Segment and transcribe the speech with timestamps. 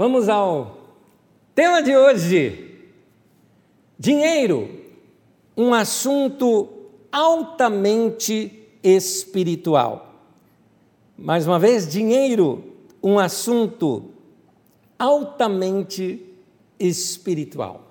[0.00, 0.78] Vamos ao
[1.54, 2.74] tema de hoje:
[3.98, 4.66] dinheiro,
[5.54, 6.70] um assunto
[7.12, 10.14] altamente espiritual.
[11.18, 12.64] Mais uma vez, dinheiro,
[13.02, 14.04] um assunto
[14.98, 16.34] altamente
[16.78, 17.89] espiritual.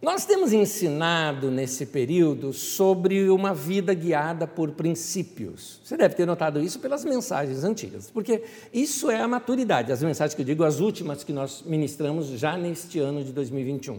[0.00, 5.80] Nós temos ensinado nesse período sobre uma vida guiada por princípios.
[5.82, 8.42] Você deve ter notado isso pelas mensagens antigas, porque
[8.74, 12.58] isso é a maturidade, as mensagens que eu digo, as últimas que nós ministramos já
[12.58, 13.98] neste ano de 2021.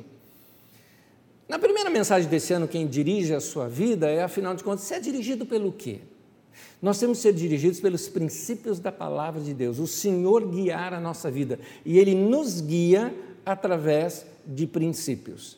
[1.49, 4.95] Na primeira mensagem desse ano, quem dirige a sua vida é, afinal de contas, você
[4.95, 6.01] é dirigido pelo quê?
[6.79, 10.99] Nós temos que ser dirigidos pelos princípios da palavra de Deus, o Senhor guiar a
[10.99, 15.57] nossa vida, e Ele nos guia através de princípios.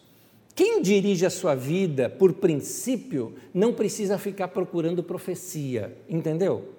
[0.60, 6.74] Quem dirige a sua vida por princípio não precisa ficar procurando profecia, entendeu?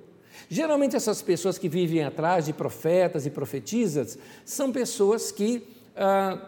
[0.50, 6.46] Geralmente, essas pessoas que vivem atrás de profetas e profetisas são pessoas que ah,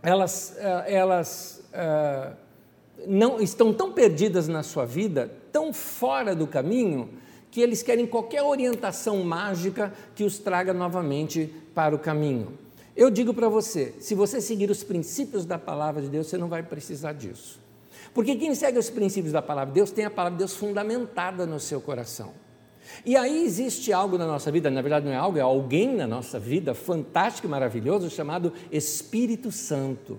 [0.00, 2.34] elas, ah, elas ah,
[3.04, 7.10] não estão tão perdidas na sua vida, tão fora do caminho,
[7.50, 12.56] que eles querem qualquer orientação mágica que os traga novamente para o caminho.
[13.00, 16.50] Eu digo para você: se você seguir os princípios da palavra de Deus, você não
[16.50, 17.58] vai precisar disso.
[18.12, 21.46] Porque quem segue os princípios da palavra de Deus tem a palavra de Deus fundamentada
[21.46, 22.34] no seu coração.
[23.06, 26.06] E aí existe algo na nossa vida, na verdade não é algo, é alguém na
[26.06, 30.18] nossa vida fantástico e maravilhoso chamado Espírito Santo.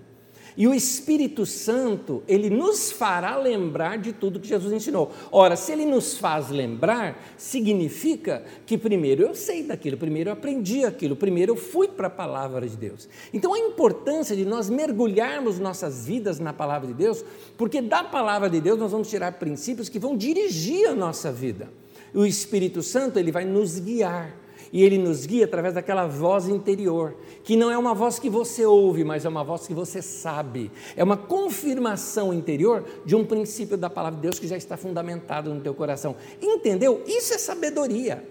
[0.56, 5.10] E o Espírito Santo, ele nos fará lembrar de tudo que Jesus ensinou.
[5.30, 10.84] Ora, se ele nos faz lembrar, significa que primeiro eu sei daquilo, primeiro eu aprendi
[10.84, 13.08] aquilo, primeiro eu fui para a palavra de Deus.
[13.32, 17.24] Então a importância de nós mergulharmos nossas vidas na palavra de Deus,
[17.56, 21.70] porque da palavra de Deus nós vamos tirar princípios que vão dirigir a nossa vida.
[22.14, 24.41] O Espírito Santo, ele vai nos guiar
[24.72, 28.64] e ele nos guia através daquela voz interior, que não é uma voz que você
[28.64, 30.70] ouve, mas é uma voz que você sabe.
[30.96, 35.52] É uma confirmação interior de um princípio da palavra de Deus que já está fundamentado
[35.52, 36.16] no teu coração.
[36.40, 37.02] Entendeu?
[37.06, 38.26] Isso é sabedoria.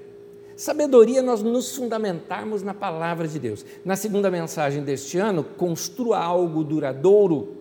[0.55, 3.63] Sabedoria é nós nos fundamentarmos na palavra de Deus.
[3.85, 7.57] Na segunda mensagem deste ano, construa algo duradouro.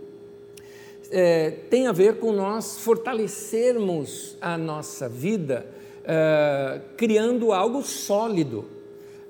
[1.10, 5.66] É, tem a ver com nós fortalecermos a nossa vida
[6.00, 8.64] uh, criando algo sólido.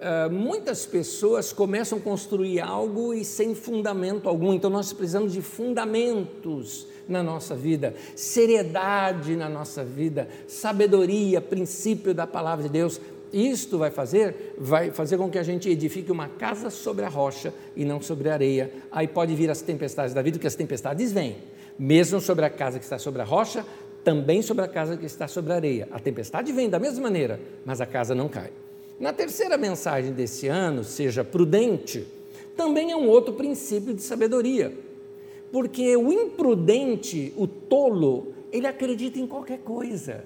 [0.01, 5.43] Uh, muitas pessoas começam a construir algo e sem fundamento algum, então nós precisamos de
[5.43, 12.99] fundamentos na nossa vida, seriedade na nossa vida, sabedoria, princípio da palavra de Deus.
[13.31, 17.53] Isto vai fazer, vai fazer com que a gente edifique uma casa sobre a rocha
[17.77, 18.73] e não sobre a areia.
[18.91, 21.37] Aí pode vir as tempestades da vida, porque as tempestades vêm.
[21.79, 23.67] Mesmo sobre a casa que está sobre a rocha,
[24.03, 25.89] também sobre a casa que está sobre a areia.
[25.93, 28.51] A tempestade vem da mesma maneira, mas a casa não cai.
[29.01, 32.07] Na terceira mensagem desse ano, seja prudente,
[32.55, 34.77] também é um outro princípio de sabedoria.
[35.51, 40.23] Porque o imprudente, o tolo, ele acredita em qualquer coisa.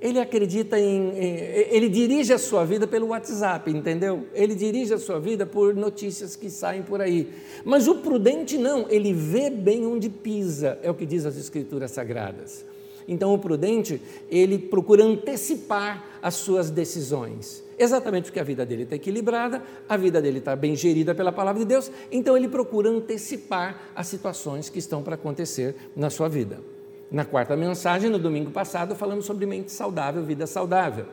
[0.00, 4.26] Ele acredita em, Ele dirige a sua vida pelo WhatsApp, entendeu?
[4.34, 7.28] Ele dirige a sua vida por notícias que saem por aí.
[7.64, 11.92] Mas o prudente não, ele vê bem onde pisa, é o que diz as Escrituras
[11.92, 12.64] Sagradas.
[13.08, 17.64] Então, o prudente, ele procura antecipar as suas decisões.
[17.78, 21.60] Exatamente porque a vida dele está equilibrada, a vida dele está bem gerida pela palavra
[21.60, 26.60] de Deus, então ele procura antecipar as situações que estão para acontecer na sua vida.
[27.10, 31.06] Na quarta mensagem, no domingo passado, falamos sobre mente saudável, vida saudável.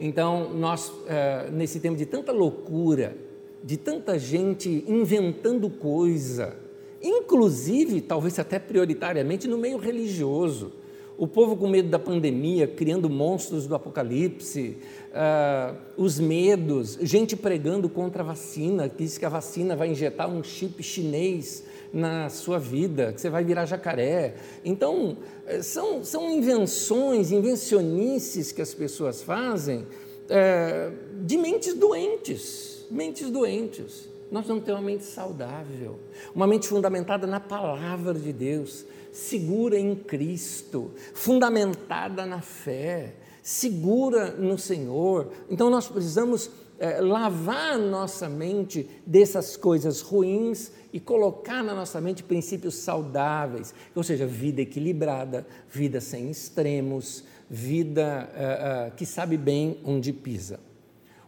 [0.00, 3.14] Então, nós, eh, nesse tempo de tanta loucura,
[3.62, 6.56] de tanta gente inventando coisa,
[7.02, 10.72] inclusive, talvez até prioritariamente no meio religioso,
[11.20, 14.78] o povo com medo da pandemia, criando monstros do apocalipse,
[15.10, 20.30] uh, os medos, gente pregando contra a vacina, que diz que a vacina vai injetar
[20.30, 24.36] um chip chinês na sua vida, que você vai virar jacaré.
[24.64, 29.84] Então, eh, são, são invenções, invencionices que as pessoas fazem
[30.26, 30.90] é,
[31.22, 34.08] de mentes doentes, mentes doentes.
[34.30, 35.98] Nós vamos ter uma mente saudável,
[36.34, 44.58] uma mente fundamentada na palavra de Deus, segura em Cristo, fundamentada na fé, segura no
[44.58, 45.30] Senhor.
[45.48, 52.00] Então nós precisamos é, lavar a nossa mente dessas coisas ruins e colocar na nossa
[52.00, 59.36] mente princípios saudáveis, ou seja, vida equilibrada, vida sem extremos, vida é, é, que sabe
[59.36, 60.58] bem onde pisa.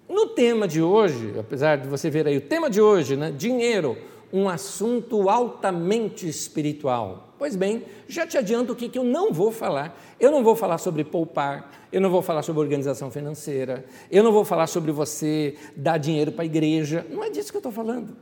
[0.08, 3.96] No tema de hoje, apesar de você ver aí o tema de hoje, né, dinheiro,
[4.32, 7.34] um assunto altamente espiritual.
[7.38, 10.00] Pois bem, já te adianto o que, que eu não vou falar.
[10.19, 14.32] Eu não vou falar sobre poupar, eu não vou falar sobre organização financeira, eu não
[14.32, 17.05] vou falar sobre você dar dinheiro para a igreja.
[17.11, 18.17] Não é disso que eu estou falando.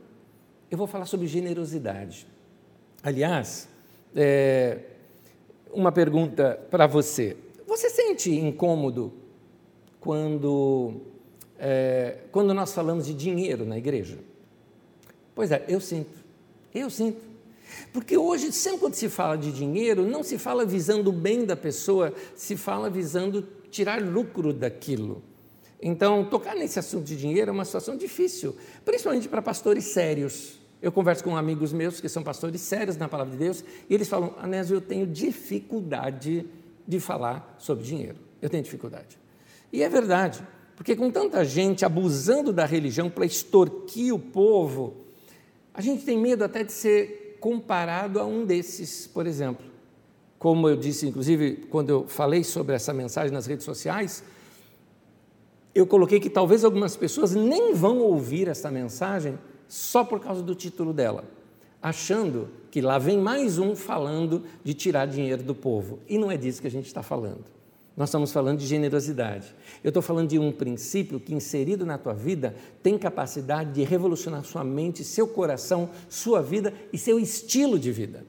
[0.69, 2.27] Eu vou falar sobre generosidade.
[3.03, 3.69] Aliás,
[4.15, 4.79] é,
[5.71, 7.37] uma pergunta para você.
[7.67, 9.13] Você sente incômodo
[9.99, 11.01] quando,
[11.57, 14.17] é, quando nós falamos de dinheiro na igreja?
[15.35, 16.19] Pois é, eu sinto.
[16.73, 17.21] Eu sinto.
[17.93, 21.55] Porque hoje, sempre quando se fala de dinheiro, não se fala visando o bem da
[21.55, 25.23] pessoa, se fala visando tirar lucro daquilo.
[25.81, 28.55] Então, tocar nesse assunto de dinheiro é uma situação difícil,
[28.85, 30.59] principalmente para pastores sérios.
[30.81, 34.07] Eu converso com amigos meus que são pastores sérios na palavra de Deus e eles
[34.07, 36.45] falam: Anésio, eu tenho dificuldade
[36.87, 38.17] de falar sobre dinheiro.
[38.41, 39.19] Eu tenho dificuldade.
[39.71, 40.45] E é verdade,
[40.75, 44.97] porque com tanta gente abusando da religião para extorquir o povo,
[45.73, 49.65] a gente tem medo até de ser comparado a um desses, por exemplo.
[50.37, 54.23] Como eu disse, inclusive, quando eu falei sobre essa mensagem nas redes sociais,
[55.73, 59.37] eu coloquei que talvez algumas pessoas nem vão ouvir essa mensagem
[59.67, 61.23] só por causa do título dela,
[61.81, 65.99] achando que lá vem mais um falando de tirar dinheiro do povo.
[66.09, 67.45] E não é disso que a gente está falando.
[67.95, 69.53] Nós estamos falando de generosidade.
[69.83, 74.43] Eu estou falando de um princípio que, inserido na tua vida, tem capacidade de revolucionar
[74.43, 78.25] sua mente, seu coração, sua vida e seu estilo de vida.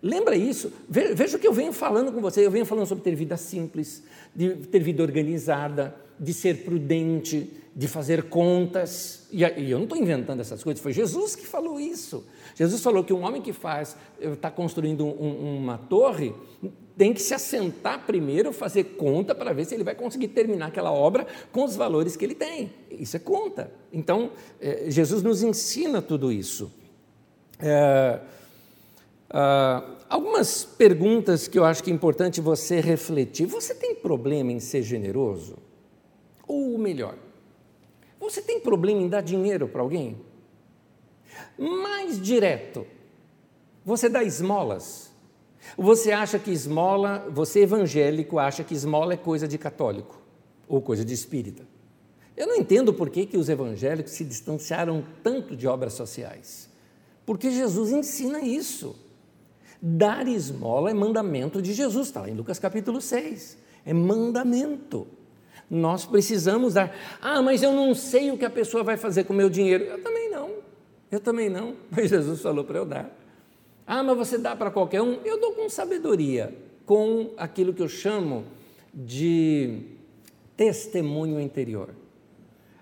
[0.00, 0.72] Lembra isso?
[0.88, 2.44] Veja o que eu venho falando com você.
[2.44, 4.02] Eu venho falando sobre ter vida simples,
[4.34, 9.26] de ter vida organizada, de ser prudente, de fazer contas.
[9.32, 12.24] E eu não estou inventando essas coisas, foi Jesus que falou isso.
[12.54, 16.34] Jesus falou que um homem que faz, está construindo um, uma torre,
[16.96, 20.92] tem que se assentar primeiro, fazer conta para ver se ele vai conseguir terminar aquela
[20.92, 22.70] obra com os valores que ele tem.
[22.90, 23.72] Isso é conta.
[23.92, 26.70] Então, é, Jesus nos ensina tudo isso.
[27.58, 28.20] É,
[29.30, 33.46] ah, algumas perguntas que eu acho que é importante você refletir.
[33.46, 35.56] Você tem problema em ser generoso?
[36.46, 37.16] Ou melhor,
[38.20, 40.16] você tem problema em dar dinheiro para alguém?
[41.62, 42.86] Mais direto,
[43.84, 45.12] você dá esmolas?
[45.76, 50.20] Você acha que esmola, você evangélico acha que esmola é coisa de católico
[50.68, 51.64] ou coisa de espírita?
[52.36, 56.68] Eu não entendo por que, que os evangélicos se distanciaram tanto de obras sociais.
[57.24, 58.96] Porque Jesus ensina isso.
[59.80, 63.58] Dar esmola é mandamento de Jesus, está lá em Lucas capítulo 6.
[63.84, 65.06] É mandamento.
[65.70, 66.94] Nós precisamos dar.
[67.20, 69.84] Ah, mas eu não sei o que a pessoa vai fazer com o meu dinheiro.
[69.84, 70.21] Eu também.
[71.12, 71.76] Eu também não.
[71.92, 73.18] Mas Jesus falou para eu dar.
[73.86, 75.18] Ah, mas você dá para qualquer um?
[75.24, 76.56] Eu dou com sabedoria,
[76.86, 78.44] com aquilo que eu chamo
[78.94, 79.80] de
[80.56, 81.90] testemunho interior.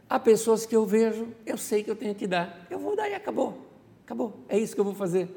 [0.08, 3.08] Há pessoas que eu vejo, eu sei que eu tenho que dar, eu vou dar
[3.08, 3.58] e acabou.
[4.04, 4.34] Acabou.
[4.46, 5.28] É isso que eu vou fazer.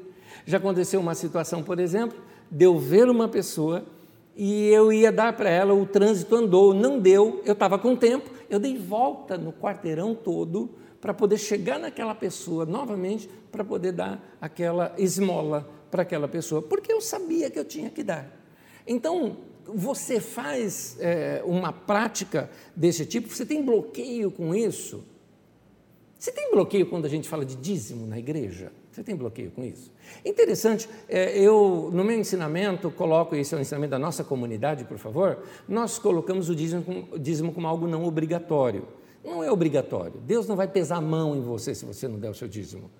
[0.44, 2.18] Já aconteceu uma situação, por exemplo,
[2.50, 3.84] de eu ver uma pessoa
[4.36, 8.30] e eu ia dar para ela, o trânsito andou, não deu, eu estava com tempo,
[8.50, 10.70] eu dei volta no quarteirão todo
[11.04, 16.90] para poder chegar naquela pessoa novamente, para poder dar aquela esmola para aquela pessoa, porque
[16.90, 18.26] eu sabia que eu tinha que dar.
[18.86, 19.36] Então,
[19.66, 25.04] você faz é, uma prática desse tipo, você tem bloqueio com isso?
[26.18, 28.72] Você tem bloqueio quando a gente fala de dízimo na igreja?
[28.90, 29.92] Você tem bloqueio com isso?
[30.24, 34.96] Interessante, é, eu no meu ensinamento coloco, esse é o ensinamento da nossa comunidade, por
[34.96, 39.03] favor, nós colocamos o dízimo, dízimo como algo não obrigatório.
[39.24, 40.20] Não é obrigatório.
[40.20, 42.90] Deus não vai pesar a mão em você se você não der o seu dízimo.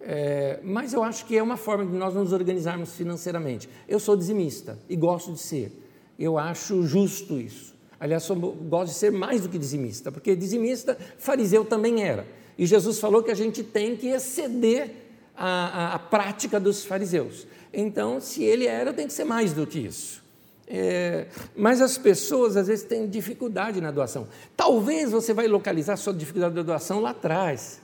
[0.00, 3.68] É, mas eu acho que é uma forma de nós nos organizarmos financeiramente.
[3.88, 5.72] Eu sou dizimista e gosto de ser.
[6.18, 7.72] Eu acho justo isso.
[7.98, 8.28] Aliás,
[8.68, 12.26] gosto de ser mais do que dizimista, porque dizimista, fariseu também era.
[12.58, 14.90] E Jesus falou que a gente tem que exceder
[15.36, 17.46] a, a, a prática dos fariseus.
[17.72, 20.21] Então, se ele era, tem que ser mais do que isso.
[20.66, 21.26] É,
[21.56, 24.28] mas as pessoas às vezes têm dificuldade na doação.
[24.56, 27.80] Talvez você vai localizar sua dificuldade da doação lá atrás.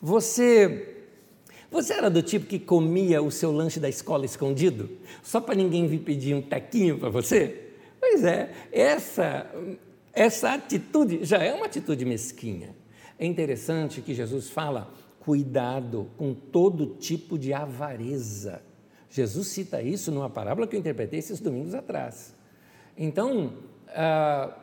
[0.00, 0.92] Você
[1.70, 4.88] você era do tipo que comia o seu lanche da escola escondido,
[5.22, 7.72] só para ninguém vir pedir um tequinho para você?
[8.00, 9.50] Pois é, essa
[10.12, 12.74] essa atitude já é uma atitude mesquinha.
[13.18, 18.62] É interessante que Jesus fala cuidado com todo tipo de avareza.
[19.16, 22.34] Jesus cita isso numa parábola que eu interpretei esses domingos atrás.
[22.98, 23.54] Então,
[23.88, 24.54] ah,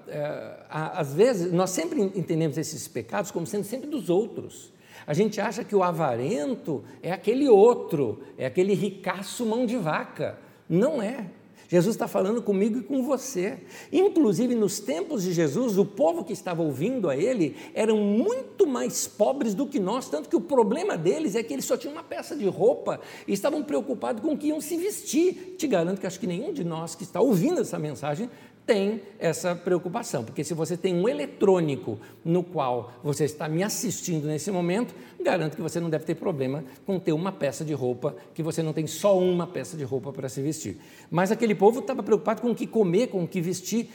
[0.70, 4.72] ah, às vezes, nós sempre entendemos esses pecados como sendo sempre dos outros.
[5.08, 10.38] A gente acha que o avarento é aquele outro, é aquele ricaço mão de vaca.
[10.70, 11.26] Não é.
[11.74, 13.58] Jesus está falando comigo e com você.
[13.92, 19.08] Inclusive, nos tempos de Jesus, o povo que estava ouvindo a ele eram muito mais
[19.08, 22.04] pobres do que nós, tanto que o problema deles é que eles só tinham uma
[22.04, 25.56] peça de roupa e estavam preocupados com o que iam se vestir.
[25.58, 28.30] Te garanto que acho que nenhum de nós que está ouvindo essa mensagem
[28.66, 34.26] tem essa preocupação, porque se você tem um eletrônico no qual você está me assistindo
[34.26, 38.16] nesse momento, garanto que você não deve ter problema com ter uma peça de roupa,
[38.34, 40.78] que você não tem só uma peça de roupa para se vestir.
[41.12, 43.90] Mas aquele povo estava preocupado com o que comer, com o que vestir,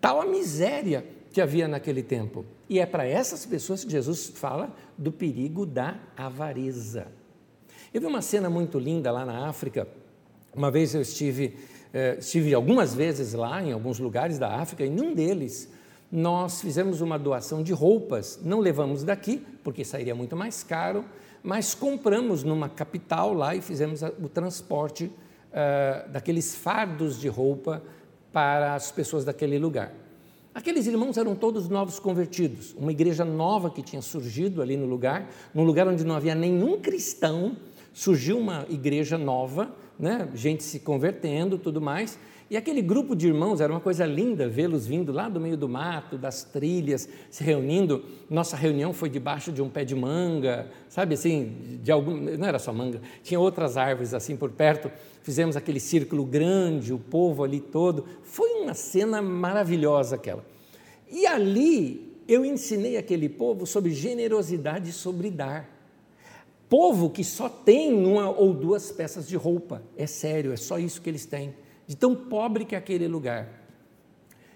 [0.00, 2.44] tal a miséria que havia naquele tempo.
[2.68, 7.08] E é para essas pessoas que Jesus fala do perigo da avareza.
[7.92, 9.88] Eu vi uma cena muito linda lá na África.
[10.54, 11.56] Uma vez eu estive
[11.92, 15.68] é, estive algumas vezes lá, em alguns lugares da África, e num deles
[16.10, 18.38] nós fizemos uma doação de roupas.
[18.42, 21.04] Não levamos daqui, porque sairia muito mais caro,
[21.42, 27.82] mas compramos numa capital lá e fizemos o transporte uh, daqueles fardos de roupa
[28.30, 29.92] para as pessoas daquele lugar.
[30.54, 35.30] Aqueles irmãos eram todos novos convertidos, uma igreja nova que tinha surgido ali no lugar,
[35.54, 37.56] num lugar onde não havia nenhum cristão,
[37.94, 40.28] surgiu uma igreja nova né?
[40.34, 42.18] gente se convertendo, tudo mais.
[42.52, 45.66] E aquele grupo de irmãos era uma coisa linda vê-los vindo lá do meio do
[45.66, 48.04] mato, das trilhas, se reunindo.
[48.28, 52.58] Nossa reunião foi debaixo de um pé de manga, sabe assim, de algum, não era
[52.58, 54.90] só manga, tinha outras árvores assim por perto.
[55.22, 58.04] Fizemos aquele círculo grande, o povo ali todo.
[58.22, 60.44] Foi uma cena maravilhosa aquela.
[61.10, 65.81] E ali eu ensinei aquele povo sobre generosidade e sobre dar
[66.72, 69.82] povo que só tem uma ou duas peças de roupa.
[69.94, 71.54] É sério, é só isso que eles têm.
[71.86, 73.46] De tão pobre que é aquele lugar.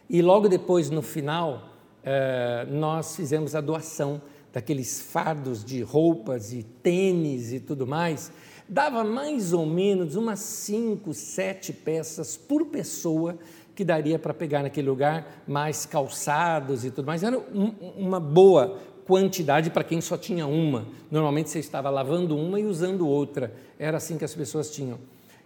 [0.09, 1.69] E logo depois, no final,
[2.03, 8.33] eh, nós fizemos a doação daqueles fardos de roupas e tênis e tudo mais.
[8.67, 13.39] Dava mais ou menos umas cinco, sete peças por pessoa
[13.75, 17.23] que daria para pegar naquele lugar, mais calçados e tudo mais.
[17.23, 20.87] Era um, uma boa quantidade para quem só tinha uma.
[21.11, 23.55] Normalmente você estava lavando uma e usando outra.
[23.79, 24.99] Era assim que as pessoas tinham.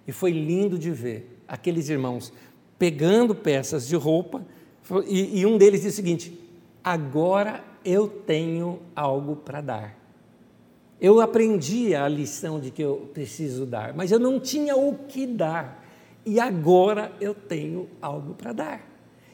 [0.09, 2.33] E foi lindo de ver aqueles irmãos
[2.79, 4.43] pegando peças de roupa
[5.07, 6.41] e, e um deles disse o seguinte:
[6.83, 10.01] agora eu tenho algo para dar.
[10.99, 15.27] Eu aprendi a lição de que eu preciso dar, mas eu não tinha o que
[15.27, 15.87] dar.
[16.25, 18.90] E agora eu tenho algo para dar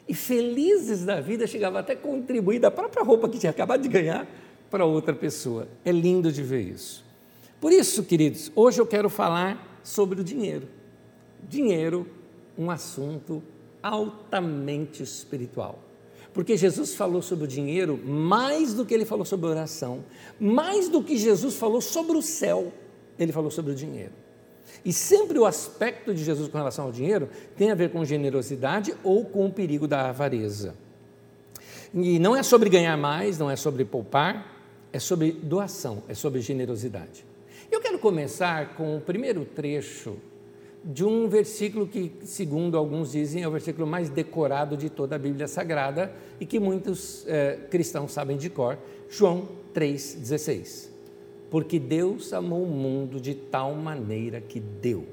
[0.07, 3.89] e felizes da vida chegava até a contribuir da própria roupa que tinha acabado de
[3.89, 4.27] ganhar
[4.69, 5.67] para outra pessoa.
[5.83, 7.03] É lindo de ver isso.
[7.59, 10.67] Por isso, queridos, hoje eu quero falar sobre o dinheiro.
[11.47, 12.07] Dinheiro,
[12.57, 13.43] um assunto
[13.81, 15.83] altamente espiritual.
[16.33, 20.03] Porque Jesus falou sobre o dinheiro mais do que ele falou sobre oração,
[20.39, 22.71] mais do que Jesus falou sobre o céu,
[23.17, 24.11] ele falou sobre o dinheiro.
[24.83, 28.95] E sempre o aspecto de Jesus com relação ao dinheiro tem a ver com generosidade
[29.03, 30.75] ou com o perigo da avareza.
[31.93, 34.55] E não é sobre ganhar mais, não é sobre poupar,
[34.91, 37.25] é sobre doação, é sobre generosidade.
[37.71, 40.17] Eu quero começar com o primeiro trecho
[40.83, 45.19] de um versículo que, segundo alguns dizem, é o versículo mais decorado de toda a
[45.19, 48.77] Bíblia Sagrada e que muitos eh, cristãos sabem de cor,
[49.09, 50.96] João 3,16
[51.49, 55.05] porque Deus amou o mundo de tal maneira que deu.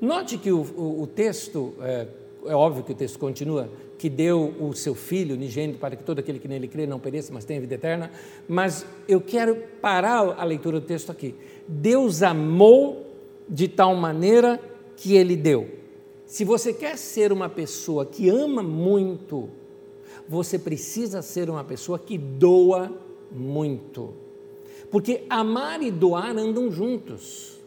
[0.00, 2.06] Note que o, o, o texto, é,
[2.46, 6.20] é, óbvio que o texto continua, que deu o seu Filho unigênito para que todo
[6.20, 8.10] aquele que nele crê não pereça, mas tenha vida eterna,
[8.48, 11.34] mas eu quero parar a leitura do texto aqui.
[11.68, 13.06] Deus amou
[13.46, 14.58] de tal maneira
[14.96, 15.68] que ele deu.
[16.24, 19.50] Se você quer ser uma pessoa que ama muito,
[20.28, 22.90] você precisa ser uma pessoa que doa
[23.30, 24.14] muito.
[24.90, 27.60] Porque amar e doar andam juntos.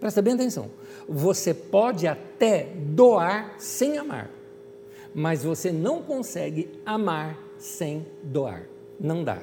[0.00, 0.70] Presta bem atenção.
[1.08, 4.30] Você pode até doar sem amar,
[5.14, 8.66] mas você não consegue amar sem doar.
[8.98, 9.42] Não dá.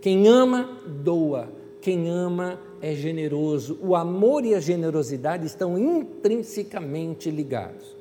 [0.00, 1.48] Quem ama, doa.
[1.80, 3.78] Quem ama é generoso.
[3.82, 7.93] O amor e a generosidade estão intrinsecamente ligados.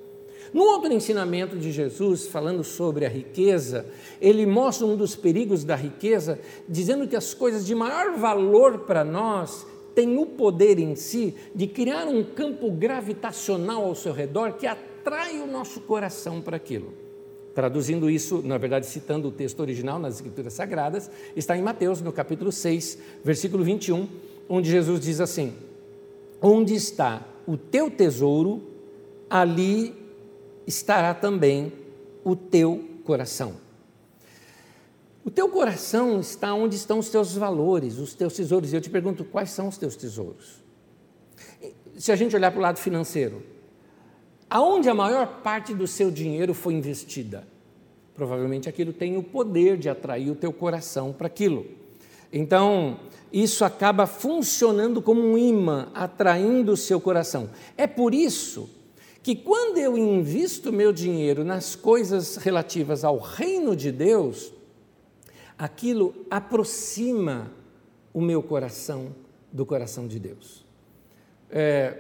[0.54, 3.88] No outro ensinamento de Jesus, falando sobre a riqueza,
[4.22, 9.04] ele mostra um dos perigos da riqueza, dizendo que as coisas de maior valor para
[9.04, 14.68] nós têm o poder em si de criar um campo gravitacional ao seu redor que
[14.68, 16.94] atrai o nosso coração para aquilo.
[17.56, 22.12] Traduzindo isso, na verdade, citando o texto original nas Escrituras Sagradas, está em Mateus, no
[22.12, 24.08] capítulo 6, versículo 21,
[24.50, 25.54] onde Jesus diz assim:
[26.42, 28.62] Onde está o teu tesouro,
[29.30, 30.03] ali
[30.66, 31.72] estará também
[32.24, 33.56] o teu coração.
[35.26, 38.74] O teu coração está onde estão os teus valores, os teus tesouros.
[38.74, 40.62] E eu te pergunto, quais são os teus tesouros?
[41.98, 43.42] Se a gente olhar para o lado financeiro,
[44.54, 47.48] Aonde a maior parte do seu dinheiro foi investida?
[48.14, 51.66] Provavelmente aquilo tem o poder de atrair o teu coração para aquilo.
[52.32, 53.00] Então,
[53.32, 57.50] isso acaba funcionando como um imã, atraindo o seu coração.
[57.76, 58.70] É por isso
[59.24, 64.54] que quando eu invisto meu dinheiro nas coisas relativas ao reino de Deus,
[65.58, 67.50] aquilo aproxima
[68.14, 69.16] o meu coração
[69.52, 70.66] do coração de Deus.
[71.50, 71.98] É,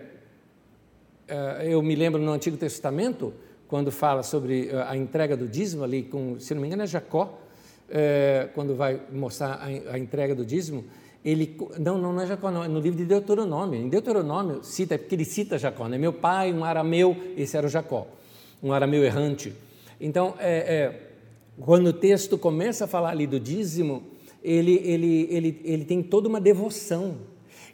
[1.27, 3.34] é, eu me lembro no Antigo Testamento,
[3.68, 6.88] quando fala sobre eh, a entrega do dízimo ali, com, se não me engano é
[6.88, 7.39] Jacó,
[7.89, 10.86] é, quando vai mostrar a, a, entrega do dízimo,
[11.24, 13.80] ele, não, não, não é Jacó, é no livro de Deuteronômio.
[13.80, 15.98] Em Deuteronômio, cita, porque ele cita Jacó, né?
[15.98, 18.08] Meu pai, um arameu, esse era o Jacó,
[18.62, 19.53] um arameu errante.
[20.00, 21.10] Então, é, é,
[21.60, 24.03] quando o texto começa a falar ali do dízimo,
[24.44, 27.18] ele, ele, ele, ele tem toda uma devoção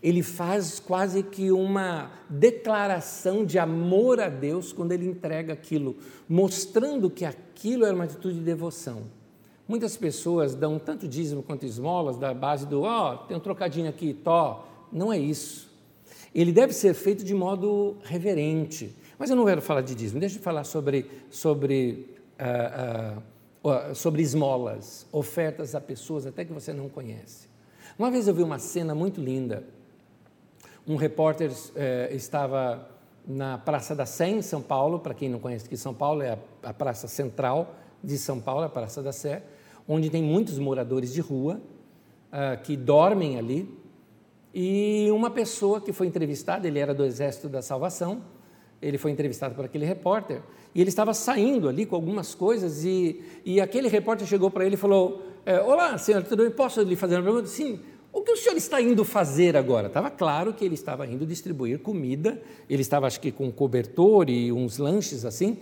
[0.01, 7.09] ele faz quase que uma declaração de amor a Deus quando ele entrega aquilo, mostrando
[7.09, 9.03] que aquilo era uma atitude de devoção.
[9.69, 13.87] Muitas pessoas dão tanto dízimo quanto esmolas da base do, ó, oh, tem um trocadinho
[13.87, 14.67] aqui, tó.
[14.91, 15.69] Não é isso.
[16.35, 18.93] Ele deve ser feito de modo reverente.
[19.17, 23.21] Mas eu não quero falar de dízimo, deixa eu falar sobre, sobre, uh,
[23.63, 27.47] uh, sobre esmolas, ofertas a pessoas até que você não conhece.
[27.97, 29.63] Uma vez eu vi uma cena muito linda
[30.89, 32.89] um repórter eh, estava
[33.27, 34.97] na Praça da Sé, em São Paulo.
[34.97, 38.63] Para quem não conhece aqui, São Paulo é a, a praça central de São Paulo,
[38.63, 39.43] a Praça da Sé,
[39.89, 41.59] onde tem muitos moradores de rua
[42.31, 43.67] uh, que dormem ali.
[44.53, 48.21] E uma pessoa que foi entrevistada, ele era do Exército da Salvação,
[48.79, 50.41] ele foi entrevistado por aquele repórter,
[50.73, 54.75] e ele estava saindo ali com algumas coisas, e, e aquele repórter chegou para ele
[54.75, 56.51] e falou: eh, Olá, senhor, tudo bem?
[56.51, 57.47] Posso lhe fazer uma pergunta?
[57.47, 57.79] Sim.
[58.11, 59.87] O que o senhor está indo fazer agora?
[59.87, 64.29] Estava claro que ele estava indo distribuir comida, ele estava, acho que, com um cobertor
[64.29, 65.57] e uns lanches assim,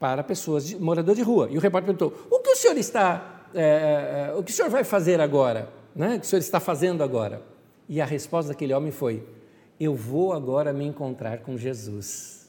[0.00, 1.48] para pessoas, de, morador de rua.
[1.50, 4.70] E o repórter perguntou: o que o senhor está, é, é, o que o senhor
[4.70, 5.68] vai fazer agora?
[5.94, 6.16] Né?
[6.16, 7.42] O que o senhor está fazendo agora?
[7.88, 9.22] E a resposta daquele homem foi:
[9.78, 12.48] eu vou agora me encontrar com Jesus.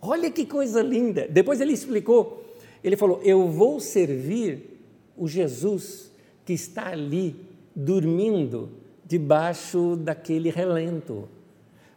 [0.00, 1.26] Olha que coisa linda!
[1.28, 2.44] Depois ele explicou,
[2.82, 4.80] ele falou: eu vou servir
[5.16, 6.10] o Jesus
[6.44, 7.36] que está ali
[7.74, 8.70] dormindo
[9.04, 11.28] debaixo daquele relento.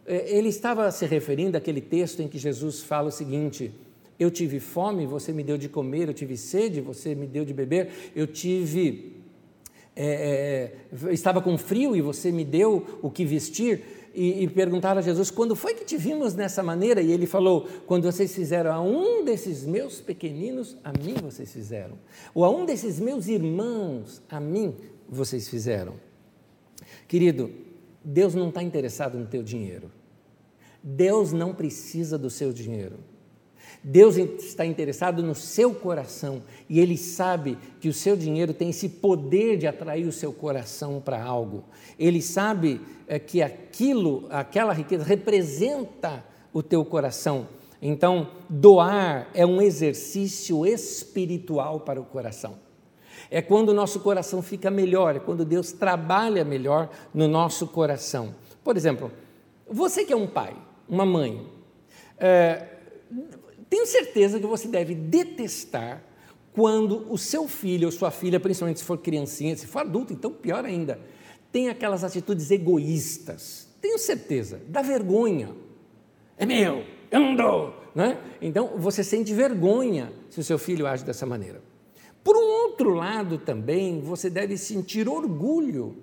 [0.06, 3.72] É, ele estava se referindo àquele texto em que Jesus fala o seguinte:
[4.18, 7.52] Eu tive fome, você me deu de comer, eu tive sede, você me deu de
[7.52, 9.22] beber, eu tive.
[9.96, 10.74] É,
[11.06, 13.82] é, estava com frio e você me deu o que vestir.
[14.14, 17.02] E, e perguntaram a Jesus: Quando foi que te vimos nessa maneira?
[17.02, 21.98] E ele falou: Quando vocês fizeram a um desses meus pequeninos, a mim vocês fizeram.
[22.32, 24.76] Ou a um desses meus irmãos, a mim
[25.08, 25.94] vocês fizeram.
[27.08, 27.50] Querido,
[28.04, 29.90] Deus não está interessado no teu dinheiro.
[30.82, 32.98] Deus não precisa do seu dinheiro.
[33.84, 38.88] Deus está interessado no seu coração e Ele sabe que o seu dinheiro tem esse
[38.88, 41.64] poder de atrair o seu coração para algo.
[41.98, 47.46] Ele sabe é, que aquilo, aquela riqueza representa o teu coração.
[47.82, 52.64] Então, doar é um exercício espiritual para o coração
[53.30, 58.34] é quando o nosso coração fica melhor, é quando Deus trabalha melhor no nosso coração.
[58.62, 59.10] Por exemplo,
[59.68, 60.54] você que é um pai,
[60.88, 61.44] uma mãe,
[62.18, 62.66] é,
[63.74, 66.00] tenho certeza que você deve detestar
[66.52, 70.30] quando o seu filho ou sua filha, principalmente se for criancinha, se for adulto, então
[70.30, 71.00] pior ainda,
[71.50, 73.66] tem aquelas atitudes egoístas.
[73.80, 75.50] Tenho certeza, dá vergonha.
[76.38, 77.74] É meu, eu não dou.
[77.96, 78.16] Né?
[78.40, 81.60] Então você sente vergonha se o seu filho age dessa maneira.
[82.22, 85.96] Por um outro lado, também, você deve sentir orgulho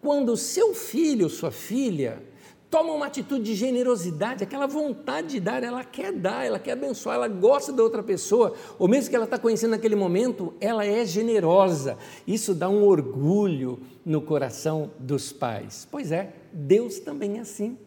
[0.00, 2.22] quando seu filho, sua filha,
[2.70, 7.16] toma uma atitude de generosidade, aquela vontade de dar, ela quer dar, ela quer abençoar,
[7.16, 11.04] ela gosta da outra pessoa, ou mesmo que ela está conhecendo naquele momento, ela é
[11.04, 11.96] generosa.
[12.26, 15.86] Isso dá um orgulho no coração dos pais.
[15.90, 17.78] Pois é, Deus também é assim.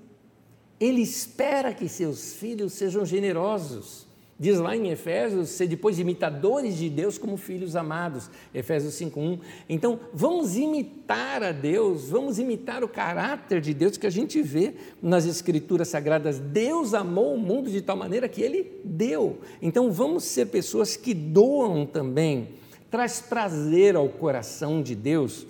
[0.80, 4.09] Ele espera que seus filhos sejam generosos.
[4.40, 9.38] Diz lá em Efésios, ser depois imitadores de Deus como filhos amados, Efésios 5:1.
[9.68, 14.76] Então, vamos imitar a Deus, vamos imitar o caráter de Deus que a gente vê
[15.02, 16.40] nas escrituras sagradas.
[16.40, 19.40] Deus amou o mundo de tal maneira que ele deu.
[19.62, 22.48] Então, vamos ser pessoas que doam também.
[22.90, 25.46] Traz prazer ao coração de Deus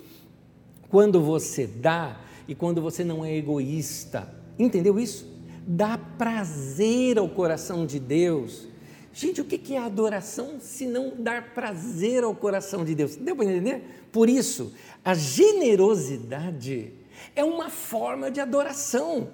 [0.88, 4.28] quando você dá e quando você não é egoísta.
[4.58, 5.30] Entendeu isso?
[5.64, 8.68] Dá prazer ao coração de Deus
[9.12, 13.16] Gente, o que é adoração se não dar prazer ao coração de Deus?
[13.16, 13.82] Deu para entender?
[14.12, 14.72] Por isso,
[15.04, 16.92] a generosidade
[17.34, 19.30] é uma forma de adoração,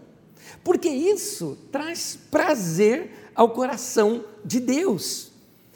[0.64, 5.32] porque isso traz prazer ao coração de Deus.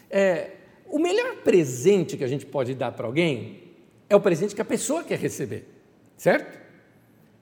[0.09, 0.53] É,
[0.89, 3.63] o melhor presente que a gente pode dar para alguém
[4.09, 5.67] é o presente que a pessoa quer receber,
[6.17, 6.59] certo?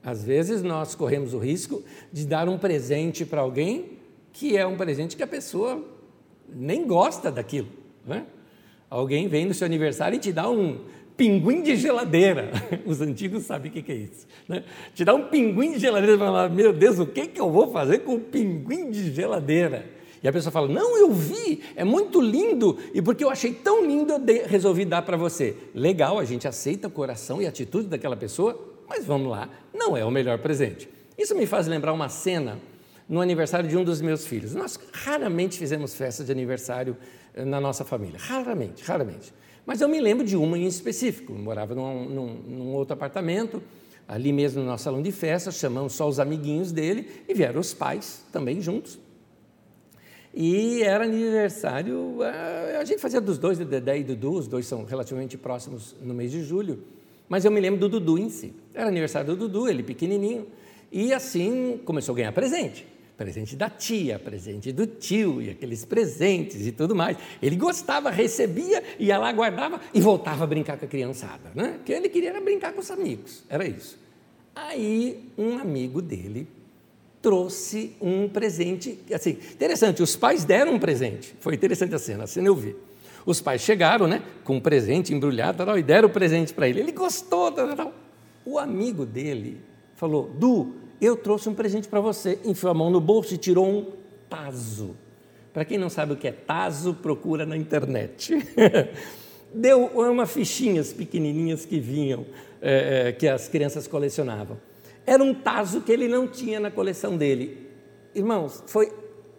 [0.02, 3.98] Às vezes nós corremos o risco de dar um presente para alguém
[4.32, 5.97] que é um presente que a pessoa
[6.54, 7.68] nem gosta daquilo.
[8.06, 8.24] Né?
[8.90, 10.78] Alguém vem no seu aniversário e te dá um
[11.16, 12.50] pinguim de geladeira.
[12.86, 14.26] Os antigos sabem o que é isso.
[14.48, 14.64] Né?
[14.94, 17.70] Te dá um pinguim de geladeira e fala, meu Deus, o que, que eu vou
[17.72, 19.98] fazer com o pinguim de geladeira?
[20.22, 23.86] E a pessoa fala, não, eu vi, é muito lindo, e porque eu achei tão
[23.86, 25.56] lindo, eu resolvi dar para você.
[25.72, 28.58] Legal, a gente aceita o coração e a atitude daquela pessoa,
[28.88, 30.88] mas vamos lá, não é o melhor presente.
[31.16, 32.58] Isso me faz lembrar uma cena
[33.08, 34.54] no aniversário de um dos meus filhos.
[34.54, 36.96] Nós raramente fizemos festa de aniversário
[37.34, 38.18] na nossa família.
[38.20, 39.32] Raramente, raramente.
[39.64, 41.32] Mas eu me lembro de uma em específico.
[41.32, 43.62] Eu morava num, num, num outro apartamento,
[44.06, 47.72] ali mesmo no nosso salão de festa, chamamos só os amiguinhos dele e vieram os
[47.72, 48.98] pais também juntos.
[50.34, 52.18] E era aniversário,
[52.78, 56.30] a gente fazia dos dois, Dedé e Dudu, os dois são relativamente próximos no mês
[56.30, 56.84] de julho,
[57.28, 58.54] mas eu me lembro do Dudu em si.
[58.74, 60.46] Era aniversário do Dudu, ele pequenininho,
[60.92, 62.86] e assim começou a ganhar presente
[63.18, 67.18] presente da tia, presente do tio e aqueles presentes e tudo mais.
[67.42, 71.80] Ele gostava, recebia, ia lá, guardava e voltava a brincar com a criançada, né?
[71.84, 73.98] Que ele queria era brincar com os amigos, era isso.
[74.54, 76.46] Aí um amigo dele
[77.20, 82.26] trouxe um presente, assim, interessante, os pais deram um presente, foi interessante a cena, a
[82.28, 82.76] cena eu vi.
[83.26, 86.80] Os pais chegaram, né, com um presente embrulhado tal, e deram o presente para ele.
[86.80, 87.92] Ele gostou, tal, tal.
[88.44, 89.60] O amigo dele
[89.96, 92.38] falou: Du, eu trouxe um presente para você.
[92.44, 93.86] Enfiou a mão no bolso e tirou um
[94.28, 94.96] taso.
[95.52, 98.34] Para quem não sabe o que é taso, procura na internet.
[99.52, 102.26] Deu umas fichinhas pequenininhas que vinham,
[102.60, 104.58] é, é, que as crianças colecionavam.
[105.06, 107.66] Era um taso que ele não tinha na coleção dele.
[108.14, 108.92] Irmãos, foi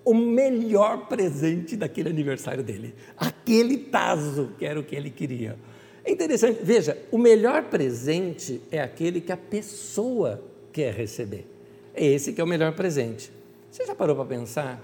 [0.03, 2.95] o melhor presente daquele aniversário dele.
[3.15, 5.57] Aquele taso que era o que ele queria.
[6.03, 11.45] É interessante, veja, o melhor presente é aquele que a pessoa quer receber.
[11.93, 13.31] É esse que é o melhor presente.
[13.71, 14.81] Você já parou para pensar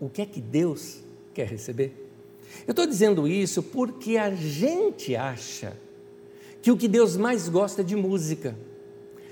[0.00, 1.00] o que é que Deus
[1.34, 2.06] quer receber?
[2.66, 5.76] Eu estou dizendo isso porque a gente acha
[6.62, 8.56] que o que Deus mais gosta é de música.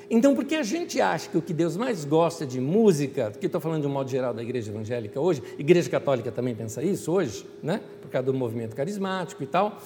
[0.08, 3.46] Então, porque a gente acha que o que Deus mais gosta é de música, que
[3.46, 7.10] estou falando de um modo geral da igreja evangélica hoje, igreja católica também pensa isso
[7.10, 7.80] hoje, né?
[8.00, 9.82] por causa do movimento carismático e tal,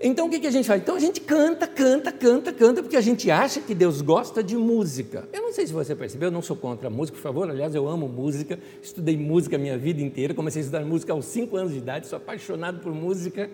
[0.00, 0.82] então o que, que a gente faz?
[0.82, 4.56] Então a gente canta, canta, canta, canta, porque a gente acha que Deus gosta de
[4.56, 5.26] música.
[5.32, 7.74] Eu não sei se você percebeu, eu não sou contra a música, por favor, aliás,
[7.74, 11.56] eu amo música, estudei música a minha vida inteira, comecei a estudar música aos 5
[11.56, 13.50] anos de idade, sou apaixonado por música,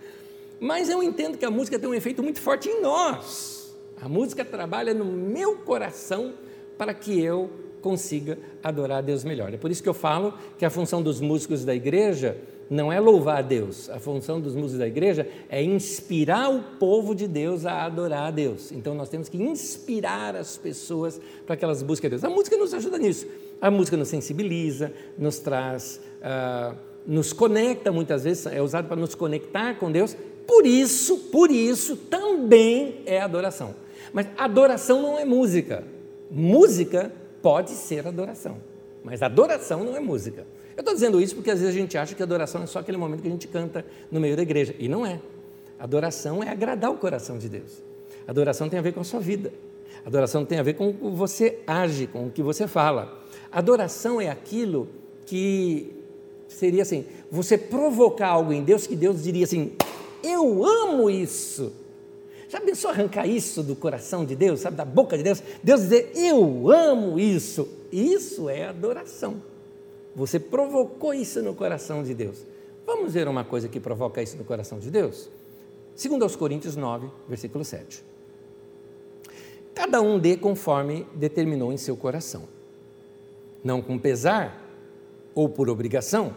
[0.59, 3.77] mas eu entendo que a música tem um efeito muito forte em nós.
[4.01, 6.35] A música trabalha no meu coração
[6.77, 7.51] para que eu
[7.81, 9.55] consiga adorar a Deus melhor.
[9.55, 12.37] É por isso que eu falo que a função dos músicos da igreja
[12.73, 13.91] não é louvar a Deus.
[13.91, 18.31] A função dos músicos da igreja é inspirar o povo de Deus a adorar a
[18.31, 18.73] Deus.
[18.73, 22.25] Então nós temos que inspirar as pessoas para que elas busquem a Deus.
[22.25, 23.27] A música nos ajuda nisso.
[23.61, 26.75] A música nos sensibiliza, nos traz, uh,
[27.07, 30.17] nos conecta muitas vezes, é usado para nos conectar com Deus.
[30.47, 33.75] Por isso, por isso também é adoração.
[34.15, 35.85] Mas adoração não é música.
[36.31, 38.57] Música pode ser adoração,
[39.05, 40.47] mas adoração não é música.
[40.77, 42.97] Eu estou dizendo isso porque às vezes a gente acha que adoração é só aquele
[42.97, 44.75] momento que a gente canta no meio da igreja.
[44.79, 45.21] E não é.
[45.79, 47.83] Adoração é agradar o coração de Deus.
[48.27, 49.53] Adoração tem a ver com a sua vida.
[50.05, 53.23] Adoração tem a ver com o que você age, com o que você fala.
[53.51, 54.89] Adoração é aquilo
[55.27, 55.93] que
[56.49, 59.73] seria assim: você provocar algo em Deus que Deus diria assim:
[60.23, 61.73] eu amo isso.
[62.49, 65.43] Já pensou arrancar isso do coração de Deus, sabe, da boca de Deus?
[65.63, 67.69] Deus dizer: eu amo isso.
[67.91, 69.52] Isso é adoração.
[70.15, 72.45] Você provocou isso no coração de Deus.
[72.87, 75.29] Vamos ver uma coisa que provoca isso no coração de Deus?
[75.95, 78.05] Segundo aos Coríntios 9, versículo 7.
[79.75, 82.45] Cada um dê conforme determinou em seu coração,
[83.65, 84.61] não com pesar
[85.35, 86.37] ou por obrigação,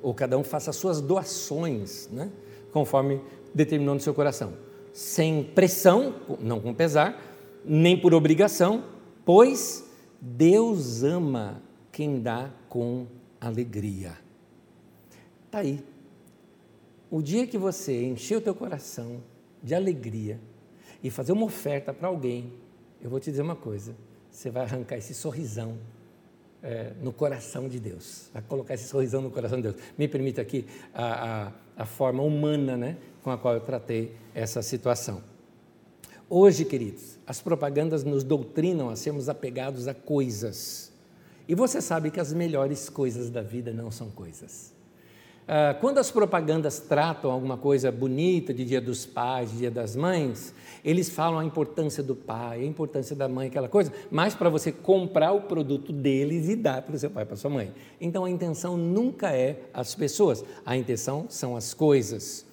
[0.00, 2.30] ou cada um faça suas doações, né?
[2.72, 3.20] conforme
[3.54, 4.54] determinou no seu coração,
[4.92, 7.20] sem pressão, não com pesar,
[7.64, 8.84] nem por obrigação,
[9.24, 9.84] pois
[10.20, 13.06] Deus ama quem dá com
[13.38, 14.14] alegria.
[15.44, 15.84] Está aí.
[17.10, 19.22] O dia que você encher o teu coração
[19.62, 20.40] de alegria
[21.02, 22.50] e fazer uma oferta para alguém,
[23.02, 23.94] eu vou te dizer uma coisa:
[24.30, 25.76] você vai arrancar esse sorrisão
[26.62, 29.76] é, no coração de Deus, vai colocar esse sorrisão no coração de Deus.
[29.98, 34.62] Me permita aqui a, a, a forma humana né, com a qual eu tratei essa
[34.62, 35.22] situação.
[36.26, 40.91] Hoje, queridos, as propagandas nos doutrinam a sermos apegados a coisas
[41.48, 44.72] E você sabe que as melhores coisas da vida não são coisas.
[45.46, 49.96] Ah, quando as propagandas tratam alguma coisa bonita de Dia dos Pais, de Dia das
[49.96, 54.48] Mães, eles falam a importância do pai, a importância da mãe, aquela coisa, mas para
[54.48, 57.72] você comprar o produto deles e dar para o seu pai, para sua mãe.
[58.00, 62.46] Então a intenção nunca é as pessoas, a intenção são as coisas.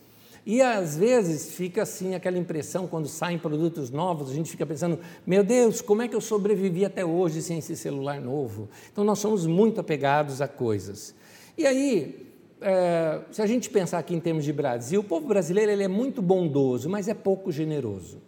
[0.46, 5.00] E às vezes fica assim aquela impressão quando saem produtos novos, a gente fica pensando:
[5.26, 8.70] meu Deus, como é que eu sobrevivi até hoje sem esse celular novo?
[8.92, 11.14] Então nós somos muito apegados a coisas.
[11.58, 12.28] E aí,
[12.62, 15.88] é, se a gente pensar aqui em termos de Brasil, o povo brasileiro ele é
[15.88, 18.22] muito bondoso, mas é pouco generoso.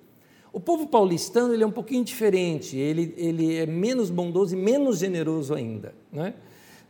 [0.54, 5.00] O povo paulistano ele é um pouquinho diferente, ele, ele é menos bondoso e menos
[5.00, 5.94] generoso ainda.
[6.12, 6.34] Né?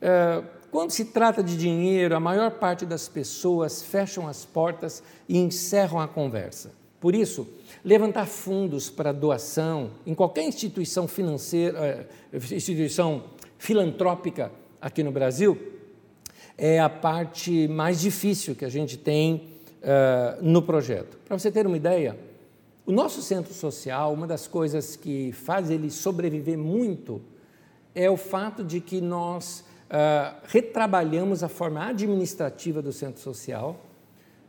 [0.02, 5.38] É, quando se trata de dinheiro, a maior parte das pessoas fecham as portas e
[5.38, 6.72] encerram a conversa.
[7.00, 7.48] Por isso,
[7.84, 13.24] levantar fundos para doação em qualquer instituição financeira, eh, instituição
[13.58, 15.58] filantrópica aqui no Brasil,
[16.58, 19.50] é a parte mais difícil que a gente tem
[19.82, 21.18] uh, no projeto.
[21.26, 22.18] Para você ter uma ideia,
[22.86, 27.22] o nosso centro social, uma das coisas que faz ele sobreviver muito
[27.96, 33.80] é o fato de que nós uh, retrabalhamos a forma administrativa do centro social,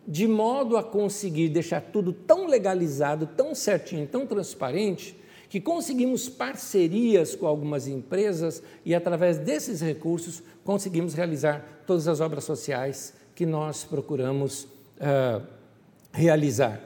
[0.07, 7.35] de modo a conseguir deixar tudo tão legalizado, tão certinho, tão transparente, que conseguimos parcerias
[7.35, 13.85] com algumas empresas e, através desses recursos, conseguimos realizar todas as obras sociais que nós
[13.85, 15.47] procuramos uh,
[16.11, 16.81] realizar.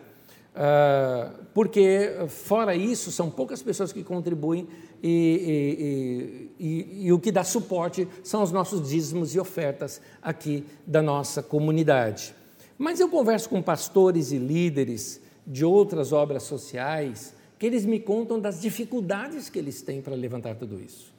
[0.56, 4.66] Uh, porque, fora isso, são poucas pessoas que contribuem
[5.02, 10.64] e, e, e, e, o que dá suporte são os nossos dízimos e ofertas aqui
[10.86, 12.34] da nossa comunidade.
[12.78, 18.38] Mas eu converso com pastores e líderes de outras obras sociais que eles me contam
[18.38, 21.14] das dificuldades que eles têm para levantar tudo isso.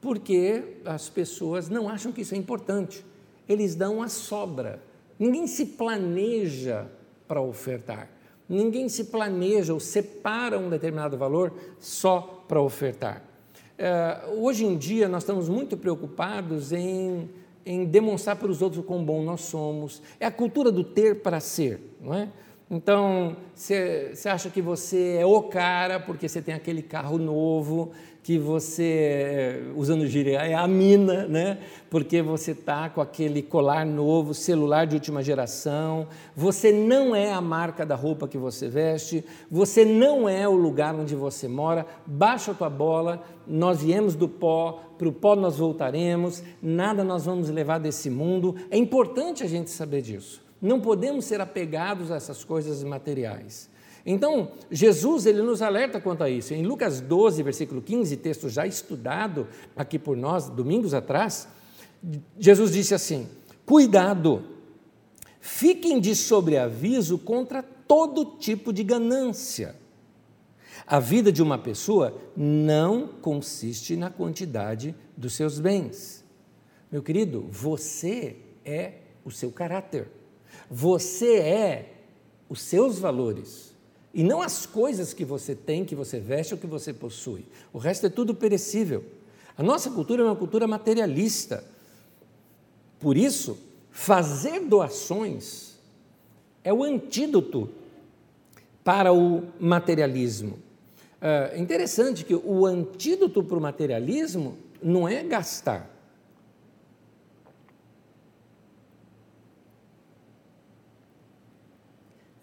[0.00, 3.04] Porque as pessoas não acham que isso é importante.
[3.48, 4.82] Eles dão a sobra.
[5.18, 6.86] Ninguém se planeja
[7.26, 8.10] para ofertar.
[8.48, 13.22] Ninguém se planeja ou separa um determinado valor só para ofertar.
[13.78, 17.28] É, hoje em dia, nós estamos muito preocupados em,
[17.64, 20.00] em demonstrar para os outros o quão bom nós somos.
[20.20, 22.28] É a cultura do ter para ser, não é?
[22.68, 27.92] Então, você acha que você é o cara porque você tem aquele carro novo,
[28.26, 31.58] que você, usando gíria, é a mina, né?
[31.88, 37.40] porque você está com aquele colar novo, celular de última geração, você não é a
[37.40, 42.50] marca da roupa que você veste, você não é o lugar onde você mora, baixa
[42.50, 47.48] a tua bola, nós viemos do pó, para o pó nós voltaremos, nada nós vamos
[47.48, 48.56] levar desse mundo.
[48.72, 50.45] É importante a gente saber disso.
[50.60, 53.68] Não podemos ser apegados a essas coisas materiais.
[54.04, 56.54] Então, Jesus ele nos alerta quanto a isso.
[56.54, 61.48] Em Lucas 12, versículo 15, texto já estudado aqui por nós domingos atrás,
[62.38, 63.28] Jesus disse assim:
[63.64, 64.44] Cuidado,
[65.40, 69.74] fiquem de sobreaviso contra todo tipo de ganância.
[70.86, 76.24] A vida de uma pessoa não consiste na quantidade dos seus bens.
[76.92, 80.08] Meu querido, você é o seu caráter.
[80.70, 81.92] Você é
[82.48, 83.74] os seus valores
[84.12, 87.44] e não as coisas que você tem, que você veste ou que você possui.
[87.72, 89.04] O resto é tudo perecível.
[89.56, 91.64] A nossa cultura é uma cultura materialista.
[92.98, 93.58] Por isso,
[93.90, 95.76] fazer doações
[96.64, 97.70] é o antídoto
[98.82, 100.58] para o materialismo.
[101.20, 105.90] É interessante que o antídoto para o materialismo não é gastar,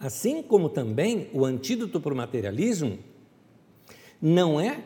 [0.03, 2.99] Assim como também o antídoto para o materialismo
[4.21, 4.81] não é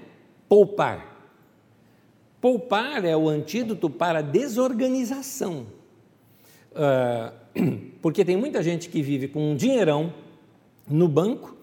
[0.47, 1.31] poupar.
[2.39, 5.65] Poupar é o antídoto para a desorganização.
[6.71, 7.33] Uh,
[7.99, 10.13] porque tem muita gente que vive com um dinheirão
[10.87, 11.57] no banco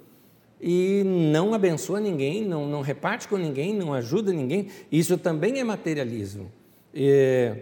[0.60, 4.66] e não abençoa ninguém, não, não reparte com ninguém, não ajuda ninguém.
[4.90, 6.50] Isso também é materialismo.
[6.92, 7.52] E,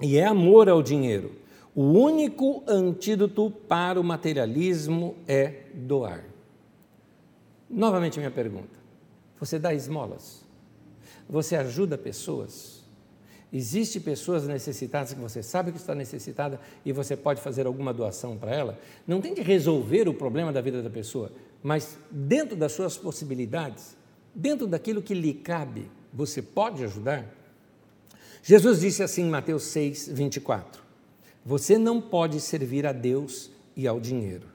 [0.00, 1.32] e é amor ao dinheiro.
[1.78, 6.24] O único antídoto para o materialismo é doar.
[7.70, 8.76] Novamente, minha pergunta:
[9.38, 10.42] você dá esmolas?
[11.30, 12.82] Você ajuda pessoas?
[13.52, 18.36] Existem pessoas necessitadas que você sabe que está necessitada e você pode fazer alguma doação
[18.36, 18.76] para ela?
[19.06, 21.30] Não tente resolver o problema da vida da pessoa,
[21.62, 23.96] mas dentro das suas possibilidades,
[24.34, 27.32] dentro daquilo que lhe cabe, você pode ajudar?
[28.42, 30.87] Jesus disse assim em Mateus 6, 24:
[31.48, 34.46] você não pode servir a Deus e ao dinheiro.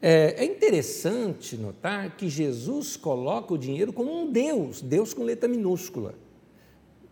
[0.00, 5.48] É, é, interessante notar que Jesus coloca o dinheiro como um Deus, Deus com letra
[5.48, 6.14] minúscula.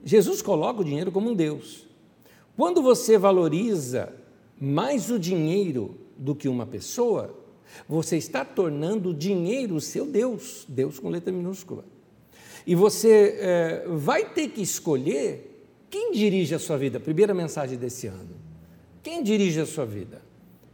[0.05, 1.89] Jesus coloca o dinheiro como um Deus.
[2.57, 4.15] Quando você valoriza
[4.61, 7.37] mais o dinheiro do que uma pessoa,
[7.89, 11.85] você está tornando o dinheiro o seu Deus, Deus com letra minúscula.
[12.65, 17.01] E você é, vai ter que escolher quem dirige a sua vida.
[17.01, 18.48] Primeira mensagem desse ano.
[19.03, 20.23] Quem dirige a sua vida?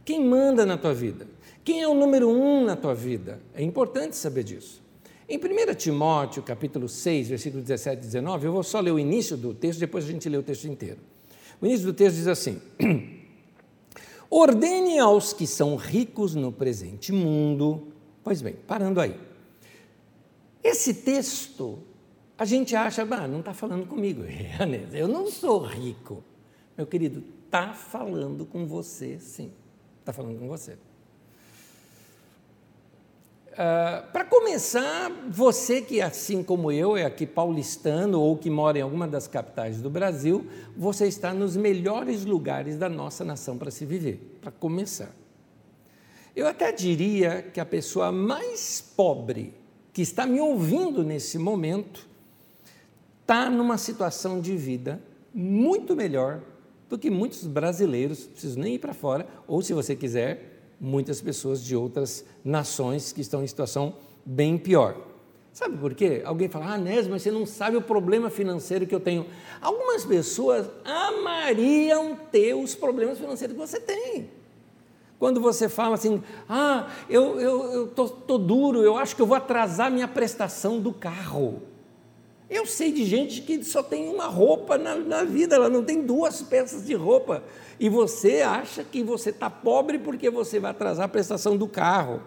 [0.03, 1.27] Quem manda na tua vida?
[1.63, 3.41] Quem é o número um na tua vida?
[3.53, 4.83] É importante saber disso.
[5.27, 9.35] Em 1 Timóteo, capítulo 6, versículo 17 e 19, eu vou só ler o início
[9.35, 10.99] do texto, depois a gente lê o texto inteiro.
[11.59, 12.61] O início do texto diz assim:
[14.29, 17.87] Ordene aos que são ricos no presente mundo.
[18.23, 19.15] Pois bem, parando aí.
[20.63, 21.79] Esse texto,
[22.37, 24.23] a gente acha, ah, não está falando comigo,
[24.93, 26.23] eu não sou rico.
[26.77, 27.23] Meu querido,
[27.55, 29.49] está falando com você, sim.
[30.01, 30.73] Está falando com você.
[33.53, 38.81] Uh, Para começar, você que, assim como eu, é aqui paulistano ou que mora em
[38.81, 43.85] alguma das capitais do Brasil, você está nos melhores lugares da nossa nação para se
[43.85, 44.37] viver.
[44.41, 45.15] Para começar.
[46.35, 49.53] Eu até diria que a pessoa mais pobre
[49.93, 52.05] que está me ouvindo nesse momento
[53.21, 55.01] está numa situação de vida
[55.33, 56.41] muito melhor
[56.89, 61.21] do que muitos brasileiros, não preciso nem ir para fora, ou se você quiser, muitas
[61.21, 63.95] pessoas de outras nações que estão em situação
[64.25, 64.95] bem pior.
[65.53, 66.21] Sabe por quê?
[66.25, 69.25] Alguém fala, ah, Nésio, mas você não sabe o problema financeiro que eu tenho.
[69.61, 74.29] Algumas pessoas amariam ter os problemas financeiros que você tem.
[75.17, 79.37] Quando você fala assim, ah, eu estou eu, tô, duro, eu acho que eu vou
[79.37, 81.61] atrasar minha prestação do carro.
[82.49, 86.03] Eu sei de gente que só tem uma roupa na, na vida, ela não tem
[86.03, 87.43] duas peças de roupa.
[87.79, 92.21] E você acha que você está pobre porque você vai atrasar a prestação do carro.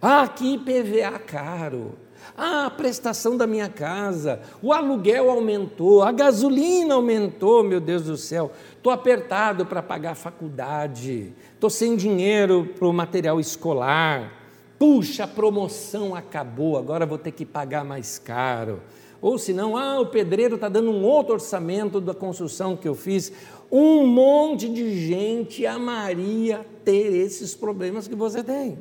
[0.00, 1.94] Ah, que IPVA caro.
[2.36, 8.16] Ah, a prestação da minha casa, o aluguel aumentou, a gasolina aumentou, meu Deus do
[8.16, 8.52] céu.
[8.76, 14.32] Estou apertado para pagar a faculdade, estou sem dinheiro para o material escolar.
[14.78, 18.80] Puxa, a promoção acabou, agora vou ter que pagar mais caro.
[19.22, 22.94] Ou se não, ah, o pedreiro está dando um outro orçamento da construção que eu
[22.94, 23.32] fiz.
[23.70, 28.78] Um monte de gente amaria ter esses problemas que você tem.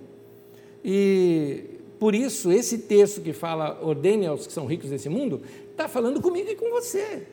[0.84, 1.64] E
[2.00, 6.22] por isso, esse texto que fala ordene aos que são ricos desse mundo, está falando
[6.22, 7.28] comigo e com você.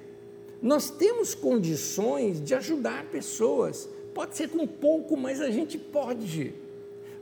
[0.61, 3.89] Nós temos condições de ajudar pessoas.
[4.13, 6.53] Pode ser com pouco, mas a gente pode.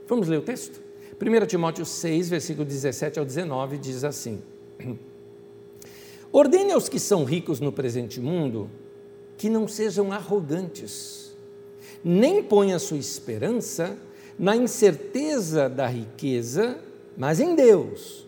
[0.07, 0.81] Vamos ler o texto?
[1.21, 4.41] 1 Timóteo 6, versículo 17 ao 19, diz assim.
[6.37, 8.69] Ordene aos que são ricos no presente mundo
[9.37, 11.33] que não sejam arrogantes,
[12.03, 13.97] nem ponha sua esperança
[14.37, 16.77] na incerteza da riqueza,
[17.15, 18.27] mas em Deus,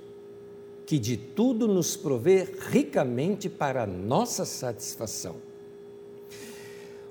[0.85, 5.35] que de tudo nos provê ricamente para nossa satisfação.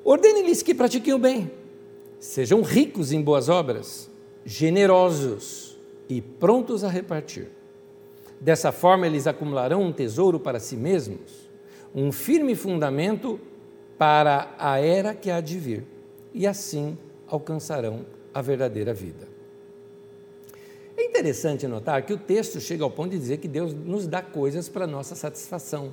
[0.02, 1.50] Ordene-lhes que pratiquem o bem,
[2.18, 4.08] sejam ricos em boas obras,
[4.46, 5.76] generosos
[6.08, 7.50] e prontos a repartir
[8.40, 11.48] Dessa forma, eles acumularão um tesouro para si mesmos,
[11.94, 13.40] um firme fundamento
[13.98, 15.84] para a era que há de vir,
[16.34, 19.26] e assim alcançarão a verdadeira vida.
[20.96, 24.22] É interessante notar que o texto chega ao ponto de dizer que Deus nos dá
[24.22, 25.92] coisas para nossa satisfação.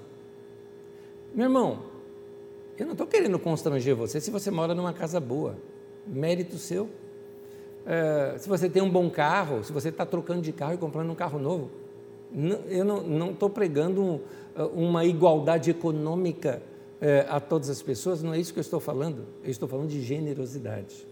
[1.33, 1.83] Meu irmão,
[2.77, 5.57] eu não estou querendo constranger você se você mora numa casa boa,
[6.05, 6.89] mérito seu.
[7.85, 11.09] É, se você tem um bom carro, se você está trocando de carro e comprando
[11.09, 11.69] um carro novo,
[12.69, 16.61] eu não estou pregando uh, uma igualdade econômica
[17.05, 19.25] eh, a todas as pessoas, não é isso que eu estou falando.
[19.43, 21.05] Eu estou falando de generosidade.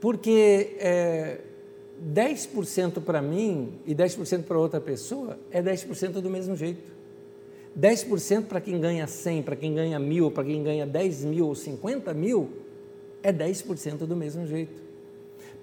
[0.00, 1.40] Porque é,
[2.14, 6.90] 10% para mim e 10% para outra pessoa é 10% do mesmo jeito.
[7.78, 11.54] 10% para quem ganha 100, para quem ganha mil, para quem ganha 10 mil ou
[11.54, 12.48] 50 mil,
[13.22, 14.80] é 10% do mesmo jeito.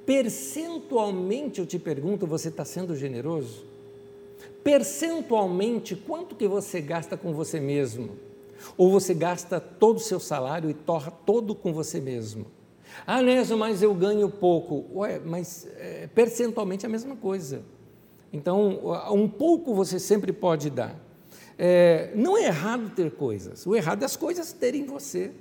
[0.05, 3.65] Percentualmente, eu te pergunto, você está sendo generoso?
[4.63, 8.11] Percentualmente quanto que você gasta com você mesmo?
[8.77, 12.45] Ou você gasta todo o seu salário e torra todo com você mesmo?
[13.05, 14.85] Ah, Nésio, mas eu ganho pouco.
[14.95, 17.61] Ué, mas é, percentualmente é a mesma coisa.
[18.31, 18.79] Então,
[19.11, 20.95] um pouco você sempre pode dar.
[21.57, 23.65] É, não é errado ter coisas.
[23.67, 25.31] O errado é as coisas terem você.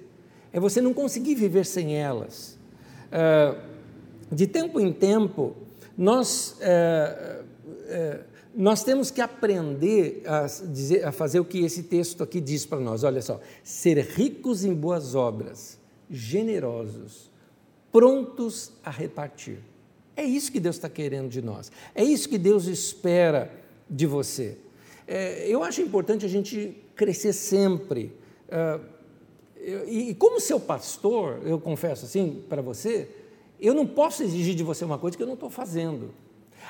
[0.53, 2.59] É você não conseguir viver sem elas.
[3.11, 3.57] É,
[4.31, 5.55] de tempo em tempo,
[5.97, 7.43] nós é,
[7.87, 8.21] é,
[8.55, 12.79] nós temos que aprender a, dizer, a fazer o que esse texto aqui diz para
[12.79, 13.05] nós.
[13.05, 15.79] Olha só: ser ricos em boas obras,
[16.11, 17.31] generosos,
[17.91, 19.59] prontos a repartir.
[20.15, 21.73] É isso que Deus está querendo de nós.
[21.95, 23.51] É isso que Deus espera
[23.89, 24.59] de você.
[25.07, 28.13] é, eu acho importante a gente crescer sempre.
[28.49, 28.85] Uh,
[29.57, 33.09] eu, e como seu pastor, eu confesso assim para você,
[33.61, 36.11] eu não posso exigir de você uma coisa que eu não estou fazendo.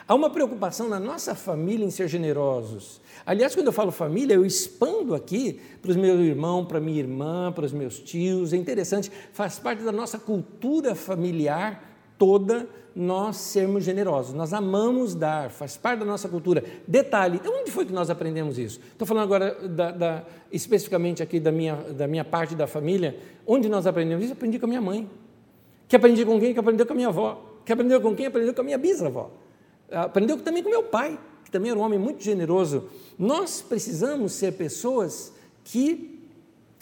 [0.06, 3.00] Há uma preocupação na nossa família em ser generosos.
[3.24, 7.52] Aliás, quando eu falo família, eu expando aqui para os meus irmãos, para minha irmã,
[7.52, 8.52] para os meus tios.
[8.52, 14.34] É interessante, faz parte da nossa cultura familiar toda nós sermos generosos.
[14.34, 16.62] Nós amamos dar, faz parte da nossa cultura.
[16.86, 18.80] Detalhe, onde foi que nós aprendemos isso?
[18.92, 23.16] Estou falando agora da, da, especificamente aqui da minha, da minha parte da família.
[23.46, 24.34] Onde nós aprendemos isso?
[24.34, 25.08] Aprendi com a minha mãe.
[25.88, 26.52] Que aprendi com quem?
[26.52, 27.60] Que aprendeu com a minha avó.
[27.64, 28.26] Que aprendeu com quem?
[28.26, 29.30] Aprendeu com a minha bisavó.
[29.92, 32.88] Aprendeu também com meu pai, que também era um homem muito generoso.
[33.18, 35.32] Nós precisamos ser pessoas
[35.64, 36.20] que,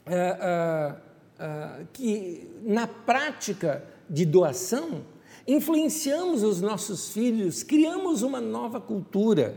[0.07, 5.05] uh, uh, uh, que na prática de doação,
[5.47, 9.57] influenciamos os nossos filhos, criamos uma nova cultura.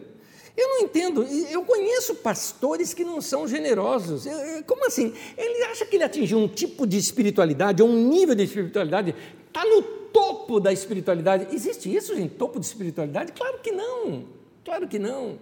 [0.55, 4.25] Eu não entendo, eu conheço pastores que não são generosos.
[4.67, 5.11] Como assim?
[5.35, 9.15] Ele acha que ele atingiu um tipo de espiritualidade, ou um nível de espiritualidade,
[9.47, 11.53] está no topo da espiritualidade.
[11.53, 12.35] Existe isso, gente?
[12.35, 13.33] Topo de espiritualidade?
[13.33, 14.25] Claro que não.
[14.63, 15.39] Claro que não.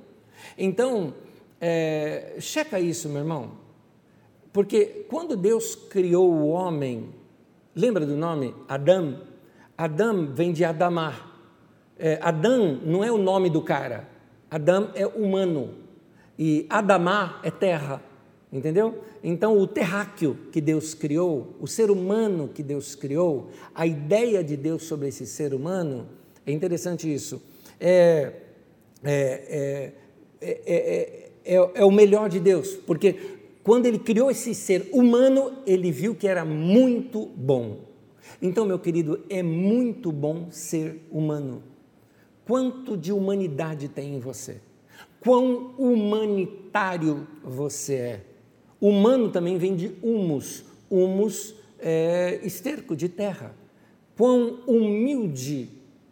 [0.58, 1.14] Então,
[1.60, 3.52] é, checa isso, meu irmão.
[4.52, 7.10] Porque quando Deus criou o homem,
[7.76, 9.22] lembra do nome Adão?
[9.78, 11.30] Adão vem de Adamar.
[11.98, 14.08] É, Adão não é o nome do cara.
[14.50, 15.76] Adão é humano.
[16.38, 18.02] E Adamar é terra.
[18.52, 19.02] Entendeu?
[19.24, 24.58] Então, o terráqueo que Deus criou, o ser humano que Deus criou, a ideia de
[24.58, 26.10] Deus sobre esse ser humano,
[26.46, 27.42] é interessante isso.
[27.80, 28.34] É,
[29.04, 29.94] é,
[30.42, 33.16] é, é, o melhor de Deus, porque
[33.64, 37.80] quando ele criou esse ser humano, ele viu que era muito bom.
[38.42, 41.64] Então, meu querido, é muito bom ser humano.
[42.46, 44.60] Quanto de humanidade tem em você?
[45.22, 48.31] Quão humanitário você é?
[48.82, 50.66] Humano também vem de humus.
[50.90, 53.56] Humus é esterco de terra.
[54.18, 55.70] Quão humilde,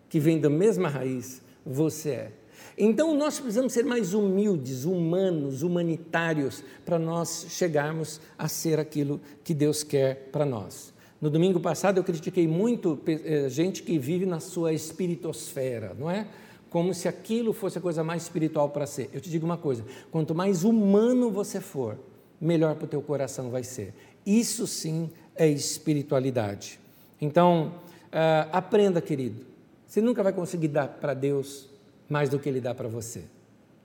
[0.07, 2.31] que vem da mesma raiz, você é.
[2.77, 9.53] Então nós precisamos ser mais humildes, humanos, humanitários, para nós chegarmos a ser aquilo que
[9.53, 10.93] Deus quer para nós.
[11.19, 16.27] No domingo passado eu critiquei muito eh, gente que vive na sua espiritosfera, não é?
[16.69, 19.09] Como se aquilo fosse a coisa mais espiritual para ser.
[19.11, 21.97] Eu te digo uma coisa: quanto mais humano você for,
[22.39, 23.93] melhor para o teu coração vai ser.
[24.25, 26.79] Isso sim é espiritualidade.
[27.21, 27.73] Então,
[28.07, 29.45] uh, aprenda, querido.
[29.87, 31.69] Você nunca vai conseguir dar para Deus
[32.07, 33.23] mais do que Ele dá para você.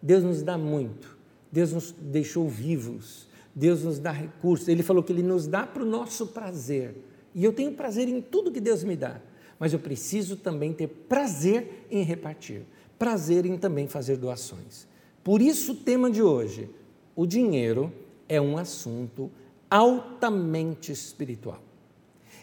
[0.03, 1.17] Deus nos dá muito.
[1.51, 3.27] Deus nos deixou vivos.
[3.55, 4.69] Deus nos dá recursos.
[4.69, 6.95] Ele falou que Ele nos dá para o nosso prazer.
[7.35, 9.21] E eu tenho prazer em tudo que Deus me dá,
[9.59, 12.63] mas eu preciso também ter prazer em repartir,
[12.99, 14.87] prazer em também fazer doações.
[15.23, 16.71] Por isso, o tema de hoje:
[17.17, 17.93] o dinheiro
[18.29, 19.31] é um assunto
[19.71, 21.61] altamente espiritual.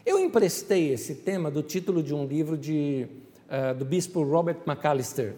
[0.06, 3.08] Eu emprestei esse tema do título de um livro de,
[3.48, 5.36] uh, do bispo Robert McAllister,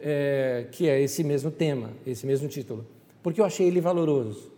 [0.00, 2.84] é, que é esse mesmo tema, esse mesmo título,
[3.22, 4.52] porque eu achei ele valoroso.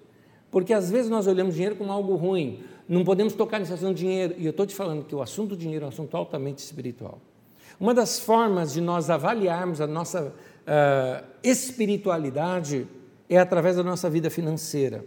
[0.51, 3.99] Porque às vezes nós olhamos dinheiro como algo ruim, não podemos tocar nesse assunto do
[3.99, 4.35] dinheiro.
[4.39, 7.21] E eu estou te falando que o assunto do dinheiro é um assunto altamente espiritual.
[7.79, 12.87] Uma das formas de nós avaliarmos a nossa uh, espiritualidade
[13.29, 15.05] é através da nossa vida financeira.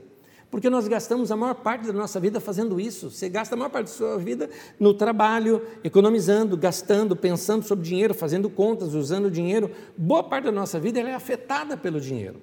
[0.51, 3.11] Porque nós gastamos a maior parte da nossa vida fazendo isso.
[3.11, 4.49] Você gasta a maior parte da sua vida
[4.79, 9.69] no trabalho, economizando, gastando, pensando sobre dinheiro, fazendo contas, usando dinheiro.
[9.95, 12.41] Boa parte da nossa vida é afetada pelo dinheiro.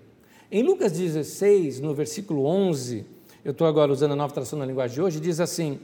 [0.53, 3.05] Em Lucas 16, no versículo 11,
[3.45, 5.81] eu estou agora usando a nova tradução na linguagem de hoje, diz assim: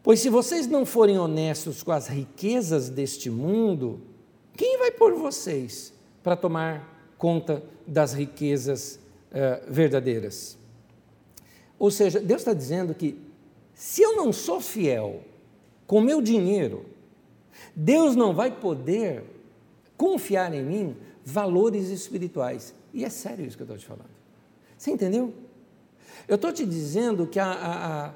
[0.00, 4.00] Pois se vocês não forem honestos com as riquezas deste mundo,
[4.56, 5.92] quem vai por vocês
[6.22, 9.00] para tomar conta das riquezas
[9.32, 10.56] uh, verdadeiras?
[11.78, 13.18] Ou seja, Deus está dizendo que
[13.74, 15.22] se eu não sou fiel
[15.86, 16.86] com meu dinheiro,
[17.74, 19.24] Deus não vai poder
[19.96, 22.74] confiar em mim valores espirituais.
[22.92, 24.10] E é sério isso que eu estou te falando.
[24.76, 25.32] Você entendeu?
[26.28, 28.14] Eu estou te dizendo que a, a, a,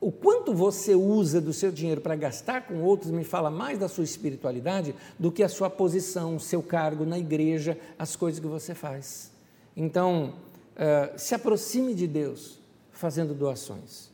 [0.00, 3.88] o quanto você usa do seu dinheiro para gastar com outros me fala mais da
[3.88, 8.46] sua espiritualidade do que a sua posição, o seu cargo na igreja, as coisas que
[8.46, 9.32] você faz.
[9.76, 10.34] Então,
[10.76, 12.60] uh, se aproxime de Deus
[12.92, 14.10] fazendo doações.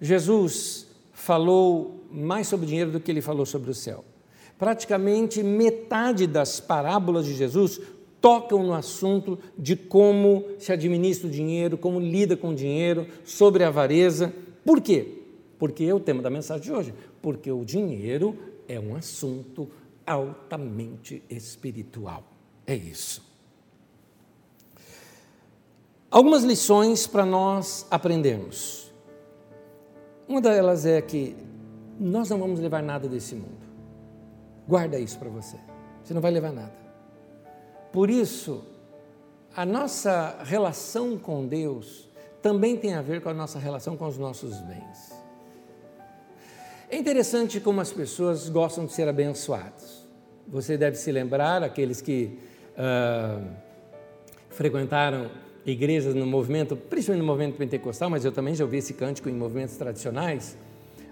[0.00, 4.04] Jesus falou mais sobre dinheiro do que ele falou sobre o céu.
[4.56, 7.80] Praticamente metade das parábolas de Jesus
[8.20, 13.64] tocam no assunto de como se administra o dinheiro, como lida com o dinheiro, sobre
[13.64, 14.32] a avareza.
[14.64, 15.23] Por quê?
[15.64, 16.94] Porque é o tema da mensagem de hoje.
[17.22, 18.38] Porque o dinheiro
[18.68, 19.66] é um assunto
[20.06, 22.22] altamente espiritual.
[22.66, 23.24] É isso.
[26.10, 28.92] Algumas lições para nós aprendermos.
[30.28, 31.34] Uma delas é que
[31.98, 33.64] nós não vamos levar nada desse mundo.
[34.68, 35.56] Guarda isso para você.
[36.02, 36.74] Você não vai levar nada.
[37.90, 38.62] Por isso,
[39.56, 42.06] a nossa relação com Deus
[42.42, 45.13] também tem a ver com a nossa relação com os nossos bens.
[46.90, 50.06] É interessante como as pessoas gostam de ser abençoados.
[50.46, 52.38] Você deve se lembrar, aqueles que
[52.76, 53.42] uh,
[54.50, 55.30] frequentaram
[55.64, 59.32] igrejas no movimento, principalmente no movimento pentecostal, mas eu também já ouvi esse cântico em
[59.32, 60.56] movimentos tradicionais,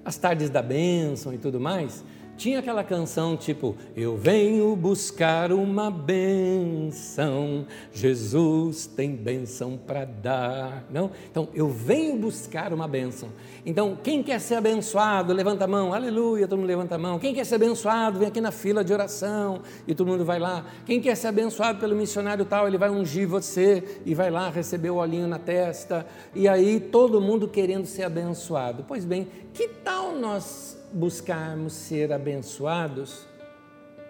[0.04, 2.04] as tardes da bênção e tudo mais.
[2.42, 10.84] Tinha aquela canção tipo: Eu venho buscar uma benção, Jesus tem benção para dar.
[10.90, 11.12] Não?
[11.30, 13.28] Então, eu venho buscar uma benção.
[13.64, 17.16] Então, quem quer ser abençoado, levanta a mão, aleluia, todo mundo levanta a mão.
[17.16, 20.66] Quem quer ser abençoado, vem aqui na fila de oração e todo mundo vai lá.
[20.84, 24.90] Quem quer ser abençoado pelo missionário tal, ele vai ungir você e vai lá receber
[24.90, 26.04] o olhinho na testa.
[26.34, 28.84] E aí, todo mundo querendo ser abençoado.
[28.88, 33.26] Pois bem, que tal nós buscarmos ser abençoados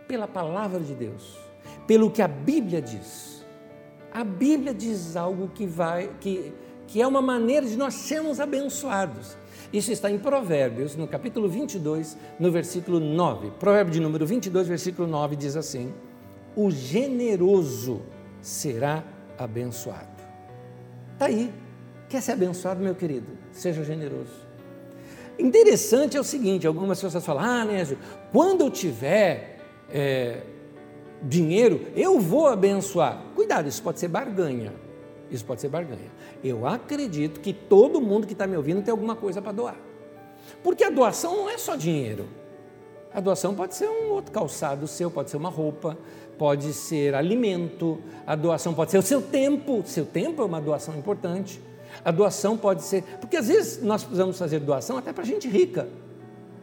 [0.09, 1.39] pela palavra de Deus,
[1.87, 3.45] pelo que a Bíblia diz.
[4.13, 6.53] A Bíblia diz algo que vai que,
[6.87, 9.37] que é uma maneira de nós sermos abençoados.
[9.73, 13.53] Isso está em Provérbios, no capítulo 22, no versículo 9.
[13.53, 15.95] Provérbio de número 22, versículo 9 diz assim:
[16.55, 18.03] O generoso
[18.43, 19.03] será
[19.39, 20.23] abençoado.
[21.15, 21.51] Está aí.
[22.09, 23.29] Quer ser abençoado, meu querido?
[23.53, 24.42] Seja generoso.
[25.39, 27.99] Interessante é o seguinte: algumas pessoas falam, ah, Nésio,
[28.31, 29.59] quando eu tiver
[29.91, 30.43] é,
[31.23, 33.23] dinheiro, eu vou abençoar.
[33.35, 34.73] Cuidado, isso pode ser barganha.
[35.31, 36.11] Isso pode ser barganha.
[36.45, 39.77] Eu acredito que todo mundo que está me ouvindo tem alguma coisa para doar.
[40.63, 42.29] Porque a doação não é só dinheiro.
[43.15, 45.97] A doação pode ser um outro calçado seu, pode ser uma roupa,
[46.39, 49.83] pode ser alimento, a doação pode ser o seu tempo.
[49.87, 51.61] Seu tempo é uma doação importante.
[52.05, 53.03] A doação pode ser.
[53.21, 55.89] Porque às vezes nós precisamos fazer doação até para gente rica.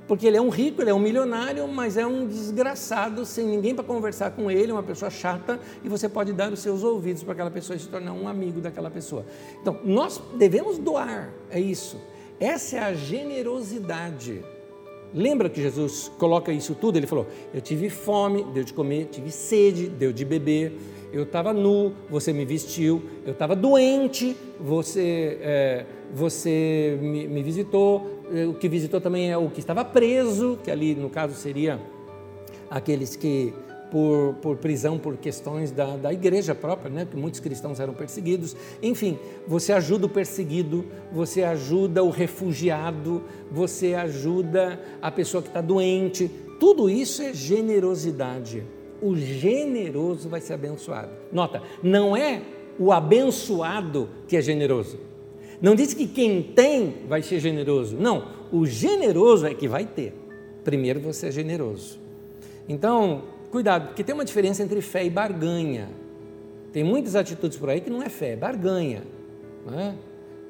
[0.10, 3.76] Porque ele é um rico, ele é um milionário, mas é um desgraçado, sem ninguém
[3.76, 7.34] para conversar com ele, uma pessoa chata, e você pode dar os seus ouvidos para
[7.34, 9.24] aquela pessoa e se tornar um amigo daquela pessoa.
[9.62, 12.02] Então, nós devemos doar, é isso.
[12.40, 14.44] Essa é a generosidade.
[15.14, 16.98] Lembra que Jesus coloca isso tudo?
[16.98, 20.74] Ele falou: Eu tive fome, deu de comer, tive sede, deu de beber
[21.12, 28.24] eu estava nu, você me vestiu, eu estava doente, você, é, você me, me, visitou,
[28.32, 31.80] é, o que visitou também é o que estava preso, que ali no caso seria
[32.70, 33.54] aqueles que
[33.90, 37.08] por, por prisão por questões da, da igreja própria, né?
[37.10, 38.56] que muitos cristãos eram perseguidos.
[38.84, 45.62] Enfim, você ajuda o perseguido, você ajuda o refugiado, você ajuda a pessoa que está
[45.62, 46.30] doente.
[46.60, 48.64] Tudo isso é generosidade
[49.02, 51.10] o generoso vai ser abençoado.
[51.32, 52.42] Nota, não é
[52.78, 55.00] o abençoado que é generoso.
[55.62, 57.98] Não diz que quem tem vai ser generoso.
[57.98, 60.14] Não, o generoso é que vai ter.
[60.64, 62.00] Primeiro você é generoso.
[62.68, 65.90] Então, cuidado, porque tem uma diferença entre fé e barganha.
[66.72, 69.04] Tem muitas atitudes por aí que não é fé, é barganha.
[69.66, 69.96] Não é?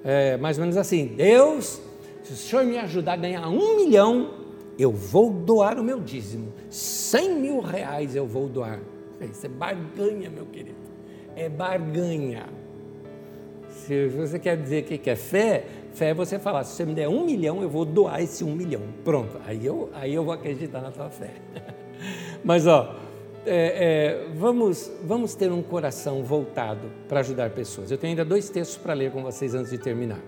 [0.03, 1.81] é mais ou menos assim: Deus,
[2.23, 4.31] se o Senhor me ajudar a ganhar um milhão,
[4.79, 8.79] eu vou doar o meu dízimo, 100 mil reais eu vou doar.
[9.19, 10.77] Isso é barganha, meu querido,
[11.35, 12.45] é barganha.
[13.67, 17.09] Se você quer dizer que é fé, fé é você falar, se você me der
[17.09, 18.81] um milhão, eu vou doar esse um milhão.
[19.03, 21.33] Pronto, aí eu, aí eu vou acreditar na tua fé.
[22.43, 22.95] Mas, ó,
[23.45, 27.91] é, é, vamos, vamos ter um coração voltado para ajudar pessoas.
[27.91, 30.19] Eu tenho ainda dois textos para ler com vocês antes de terminar.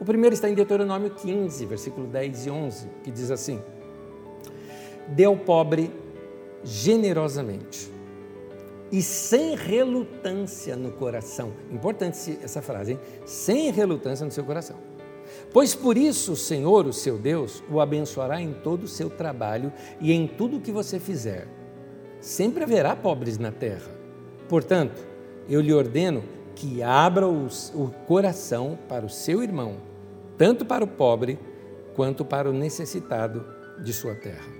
[0.00, 3.60] O primeiro está em Deuteronômio 15, versículo 10 e 11, que diz assim:
[5.08, 5.92] dê ao pobre
[6.62, 7.98] generosamente
[8.90, 11.52] e sem relutância no coração.
[11.70, 13.00] Importante essa frase, hein?
[13.24, 14.76] Sem relutância no seu coração.
[15.52, 19.72] Pois por isso o Senhor, o seu Deus, o abençoará em todo o seu trabalho
[20.00, 21.46] e em tudo o que você fizer.
[22.20, 23.90] Sempre haverá pobres na terra.
[24.48, 25.06] Portanto,
[25.48, 29.76] eu lhe ordeno que abra os, o coração para o seu irmão,
[30.36, 31.38] tanto para o pobre
[31.94, 33.44] quanto para o necessitado
[33.82, 34.57] de sua terra.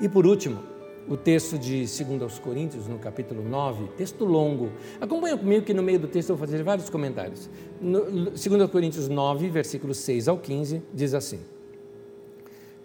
[0.00, 0.60] E por último,
[1.08, 4.70] o texto de 2 aos Coríntios, no capítulo 9, texto longo.
[5.00, 7.48] Acompanha comigo que no meio do texto eu vou fazer vários comentários.
[7.80, 11.40] No, 2 Coríntios 9, versículos 6 ao 15, diz assim: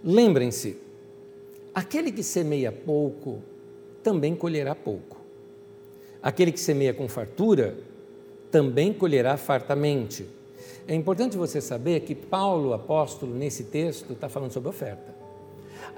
[0.03, 0.77] Lembrem-se,
[1.73, 3.39] aquele que semeia pouco,
[4.03, 5.17] também colherá pouco.
[6.21, 7.77] Aquele que semeia com fartura,
[8.51, 10.25] também colherá fartamente.
[10.85, 15.18] É importante você saber que Paulo, apóstolo, nesse texto, está falando sobre oferta.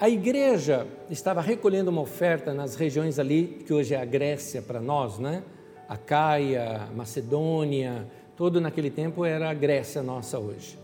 [0.02, 4.82] A igreja estava recolhendo uma oferta nas regiões ali, que hoje é a Grécia para
[4.82, 5.44] nós, né?
[5.88, 10.76] A Caia, Macedônia, todo naquele tempo era a Grécia nossa hoje.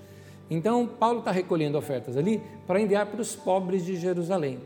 [0.52, 4.60] Então, Paulo está recolhendo ofertas ali para enviar para os pobres de Jerusalém.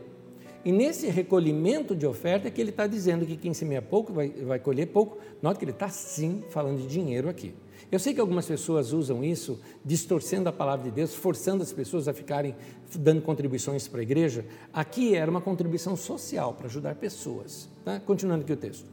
[0.66, 4.28] E nesse recolhimento de oferta é que ele está dizendo que quem semeia pouco vai,
[4.28, 5.16] vai colher pouco.
[5.40, 7.54] Note que ele está sim falando de dinheiro aqui.
[7.92, 12.08] Eu sei que algumas pessoas usam isso, distorcendo a palavra de Deus, forçando as pessoas
[12.08, 12.56] a ficarem
[12.98, 14.46] dando contribuições para a igreja.
[14.72, 17.68] Aqui era uma contribuição social para ajudar pessoas.
[17.84, 18.00] Tá?
[18.00, 18.86] Continuando aqui o texto.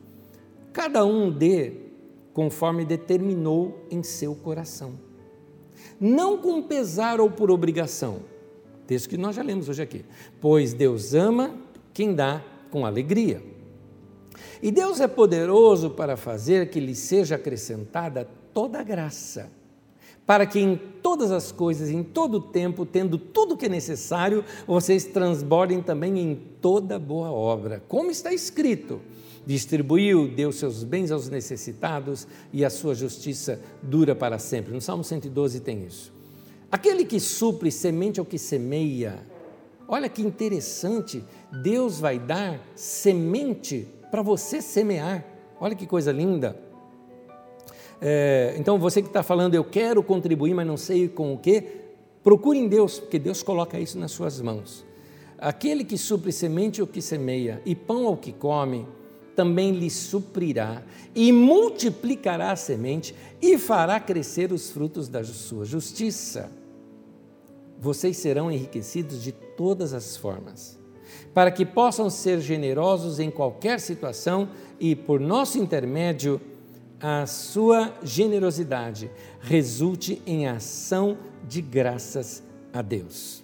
[0.73, 1.73] Cada um dê
[2.33, 4.93] conforme determinou em seu coração,
[5.99, 8.19] não com pesar ou por obrigação
[8.89, 10.03] Texto que nós já lemos hoje aqui.
[10.41, 11.55] Pois Deus ama
[11.93, 13.39] quem dá com alegria.
[14.63, 19.51] E Deus é poderoso para fazer que lhe seja acrescentada toda a graça,
[20.25, 24.45] para que em todas as coisas, em todo o tempo, tendo tudo que é necessário,
[24.67, 27.83] vocês transbordem também em toda boa obra.
[27.87, 29.01] Como está escrito:
[29.45, 34.73] distribuiu, deu seus bens aos necessitados e a sua justiça dura para sempre.
[34.73, 36.13] No Salmo 112 tem isso.
[36.71, 39.19] Aquele que supre semente ao que semeia.
[39.87, 41.23] Olha que interessante,
[41.63, 45.25] Deus vai dar semente para você semear.
[45.59, 46.68] Olha que coisa linda.
[48.01, 51.63] É, então você que está falando, eu quero contribuir, mas não sei com o que,
[52.23, 54.85] procure em Deus, porque Deus coloca isso nas suas mãos.
[55.37, 58.87] Aquele que supre semente ao que semeia e pão ao que come,
[59.35, 60.83] também lhe suprirá
[61.15, 66.51] e multiplicará a semente e fará crescer os frutos da sua justiça
[67.79, 70.77] vocês serão enriquecidos de todas as formas,
[71.33, 76.41] para que possam ser generosos em qualquer situação e, por nosso intermédio,
[77.01, 82.43] a sua generosidade resulte em ação de graças
[82.73, 83.43] a Deus.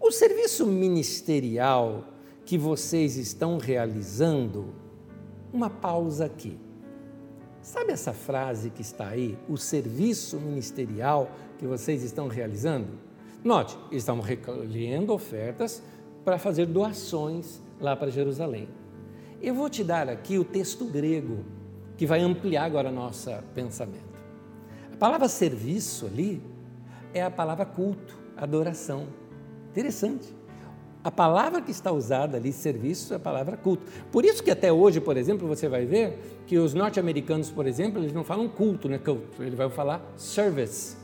[0.00, 2.04] O serviço ministerial
[2.44, 4.72] que vocês estão realizando,
[5.52, 6.58] uma pausa aqui.
[7.62, 9.36] Sabe essa frase que está aí?
[9.48, 12.88] O serviço ministerial que vocês estão realizando?
[13.42, 15.82] Note, estavam recolhendo ofertas
[16.24, 18.68] para fazer doações lá para Jerusalém.
[19.40, 21.44] Eu vou te dar aqui o texto grego,
[21.98, 24.18] que vai ampliar agora nosso pensamento.
[24.90, 26.42] A palavra serviço ali
[27.12, 29.06] é a palavra culto, adoração.
[29.70, 30.34] Interessante.
[31.04, 33.82] A palavra que está usada ali, serviço, é a palavra culto.
[34.10, 38.00] Por isso que até hoje, por exemplo, você vai ver que os norte-americanos, por exemplo,
[38.00, 38.96] eles não falam culto, né?
[38.96, 39.42] Culto.
[39.42, 40.96] Ele vai falar service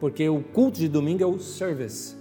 [0.00, 2.14] porque o culto de domingo é o service,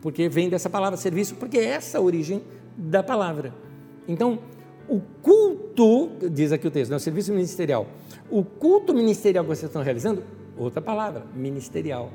[0.00, 2.42] porque vem dessa palavra serviço, porque é essa a origem
[2.76, 3.52] da palavra.
[4.06, 4.38] Então,
[4.88, 7.86] o culto, diz aqui o texto, é o serviço ministerial.
[8.30, 10.22] O culto ministerial que vocês estão realizando,
[10.56, 12.10] outra palavra, ministerial.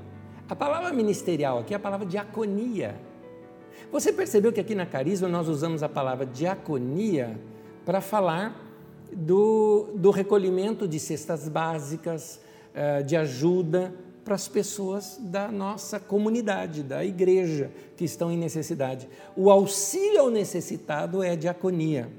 [0.48, 2.96] A palavra ministerial aqui é a palavra diaconia.
[3.92, 7.40] Você percebeu que aqui na Carisma nós usamos a palavra diaconia
[7.86, 8.56] para falar
[9.12, 12.40] do, do recolhimento de cestas básicas,
[12.74, 13.94] eh, de ajuda
[14.24, 19.10] para as pessoas da nossa comunidade, da igreja que estão em necessidade.
[19.36, 22.10] O auxílio ao necessitado é a diaconia.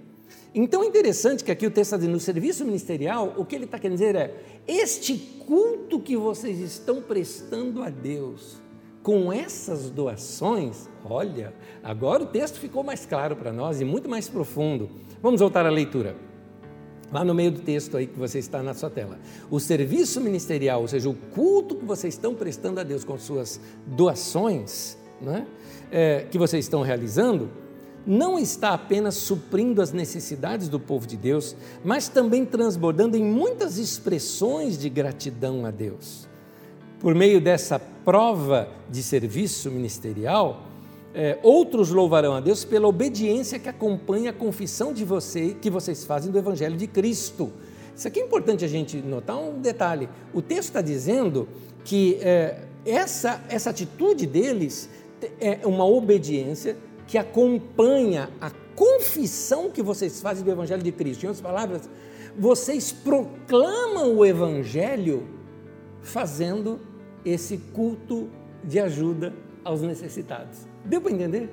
[0.54, 3.66] Então é interessante que aqui o texto está dizendo, no serviço ministerial, o que ele
[3.66, 4.34] está querendo dizer é:
[4.66, 8.60] este culto que vocês estão prestando a Deus,
[9.02, 14.28] com essas doações, olha, agora o texto ficou mais claro para nós e muito mais
[14.28, 14.90] profundo.
[15.22, 16.16] Vamos voltar à leitura
[17.12, 19.18] lá no meio do texto aí que você está na sua tela.
[19.50, 23.60] O serviço ministerial, ou seja, o culto que vocês estão prestando a Deus com suas
[23.86, 25.46] doações, né,
[25.90, 27.50] é, que vocês estão realizando,
[28.06, 33.78] não está apenas suprindo as necessidades do povo de Deus, mas também transbordando em muitas
[33.78, 36.28] expressões de gratidão a Deus.
[36.98, 40.66] Por meio dessa prova de serviço ministerial,
[41.14, 46.04] é, outros louvarão a Deus pela obediência que acompanha a confissão de você que vocês
[46.04, 47.52] fazem do Evangelho de Cristo.
[47.96, 50.08] Isso aqui é importante a gente notar um detalhe.
[50.32, 51.48] O texto está dizendo
[51.84, 54.88] que é, essa, essa atitude deles
[55.40, 56.76] é uma obediência
[57.10, 61.24] que acompanha a confissão que vocês fazem do Evangelho de Cristo.
[61.24, 61.90] Em outras palavras,
[62.38, 65.26] vocês proclamam o Evangelho
[66.02, 66.78] fazendo
[67.24, 68.30] esse culto
[68.62, 69.34] de ajuda
[69.64, 70.68] aos necessitados.
[70.84, 71.52] Deu para entender?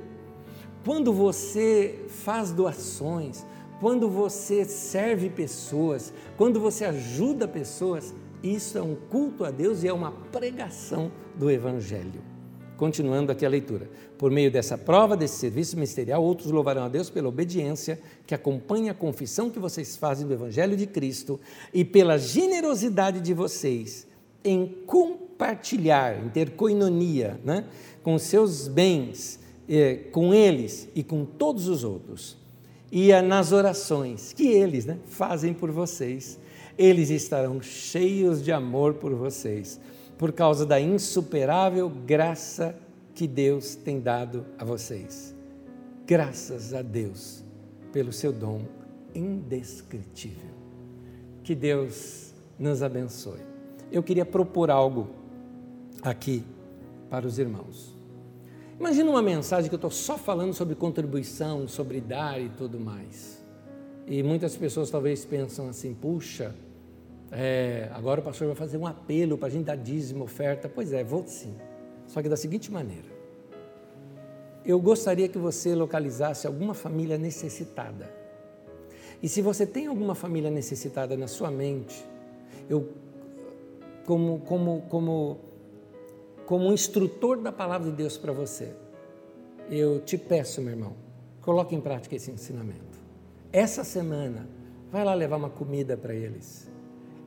[0.85, 3.43] Quando você faz doações,
[3.79, 9.87] quando você serve pessoas, quando você ajuda pessoas, isso é um culto a Deus e
[9.87, 12.36] é uma pregação do Evangelho.
[12.77, 13.89] Continuando aqui a leitura.
[14.17, 18.91] Por meio dessa prova, desse serviço ministerial, outros louvarão a Deus pela obediência que acompanha
[18.91, 21.39] a confissão que vocês fazem do Evangelho de Cristo
[21.73, 24.05] e pela generosidade de vocês
[24.43, 27.65] em compartilhar, em ter coinonia, né?
[28.03, 32.37] com seus bens, eh, com eles e com todos os outros.
[32.91, 36.39] E nas orações que eles né, fazem por vocês,
[36.77, 39.79] eles estarão cheios de amor por vocês,
[40.17, 42.75] por causa da insuperável graça
[43.13, 45.35] que Deus tem dado a vocês.
[46.05, 47.43] Graças a Deus
[47.91, 48.61] pelo seu dom
[49.13, 50.55] indescritível.
[51.43, 53.39] Que Deus nos abençoe.
[53.91, 55.07] Eu queria propor algo
[56.01, 56.43] aqui
[57.09, 57.95] para os irmãos.
[58.79, 63.43] Imagina uma mensagem que eu estou só falando sobre contribuição, sobre dar e tudo mais.
[64.05, 66.53] E muitas pessoas talvez pensam assim: puxa,
[67.31, 70.69] é, agora o pastor vai fazer um apelo para a gente dar dízimo, oferta.
[70.69, 71.55] Pois é, vou sim.
[72.07, 73.07] Só que da seguinte maneira:
[74.65, 78.09] eu gostaria que você localizasse alguma família necessitada.
[79.21, 82.05] E se você tem alguma família necessitada na sua mente,
[82.69, 82.89] eu,
[84.05, 85.39] como, como, como
[86.47, 88.73] como um instrutor da palavra de Deus para você,
[89.69, 90.93] eu te peço, meu irmão,
[91.41, 92.97] coloque em prática esse ensinamento.
[93.51, 94.47] Essa semana,
[94.89, 96.71] vai lá levar uma comida para eles.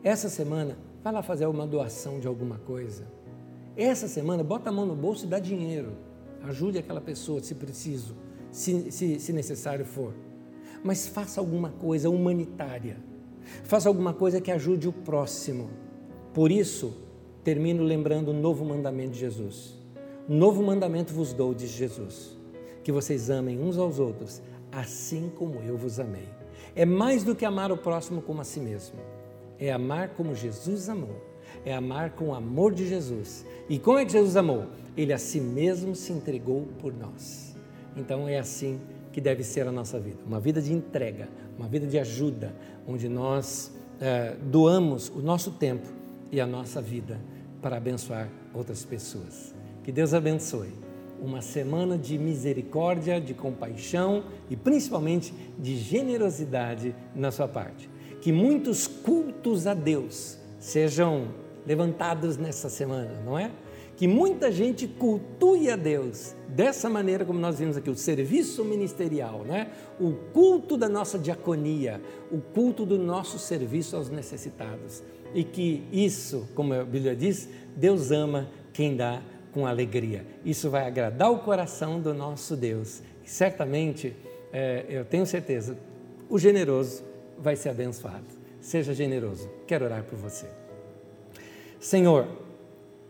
[0.02, 3.04] Essa semana, vai lá fazer uma doação de alguma coisa.
[3.76, 5.92] Essa semana, bota a mão no bolso e dá dinheiro.
[6.42, 8.16] Ajude aquela pessoa se preciso,
[8.50, 10.14] se, se, se necessário for.
[10.82, 12.96] Mas faça alguma coisa humanitária.
[13.64, 15.68] Faça alguma coisa que ajude o próximo.
[16.32, 16.94] Por isso,
[17.44, 19.78] termino lembrando o novo mandamento de Jesus.
[20.26, 22.38] Novo mandamento vos dou, diz Jesus,
[22.82, 24.40] que vocês amem uns aos outros,
[24.70, 26.28] assim como eu vos amei.
[26.74, 28.96] É mais do que amar o próximo como a si mesmo.
[29.60, 31.22] É amar como Jesus amou.
[31.64, 33.44] É amar com o amor de Jesus.
[33.68, 34.66] E como é que Jesus amou?
[34.96, 37.54] Ele a si mesmo se entregou por nós.
[37.96, 38.80] Então é assim
[39.12, 40.18] que deve ser a nossa vida.
[40.26, 42.54] Uma vida de entrega, uma vida de ajuda,
[42.86, 45.86] onde nós é, doamos o nosso tempo
[46.32, 47.20] e a nossa vida
[47.60, 49.54] para abençoar outras pessoas.
[49.84, 50.72] Que Deus abençoe.
[51.20, 57.90] Uma semana de misericórdia, de compaixão e principalmente de generosidade na sua parte.
[58.20, 61.28] Que muitos cultos a Deus sejam
[61.66, 63.50] levantados nessa semana, não é?
[63.96, 69.44] Que muita gente cultue a Deus dessa maneira como nós vimos aqui, o serviço ministerial,
[69.44, 69.70] né?
[70.00, 72.00] o culto da nossa diaconia,
[72.30, 75.02] o culto do nosso serviço aos necessitados
[75.34, 80.24] e que isso, como a Bíblia diz, Deus ama quem dá com alegria.
[80.44, 83.02] Isso vai agradar o coração do nosso Deus.
[83.24, 84.16] E certamente,
[84.52, 85.76] é, eu tenho certeza,
[86.28, 87.04] o generoso
[87.40, 88.26] vai ser abençoado.
[88.60, 89.48] Seja generoso.
[89.66, 90.46] Quero orar por você.
[91.80, 92.26] Senhor,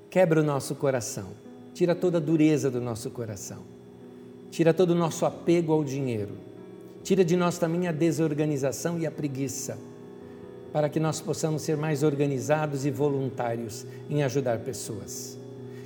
[0.08, 1.28] quebra o nosso coração.
[1.74, 3.58] Tira toda a dureza do nosso coração.
[4.50, 6.34] Tira todo o nosso apego ao dinheiro.
[7.02, 9.78] Tira de nós também a desorganização e a preguiça
[10.72, 15.36] para que nós possamos ser mais organizados e voluntários em ajudar pessoas.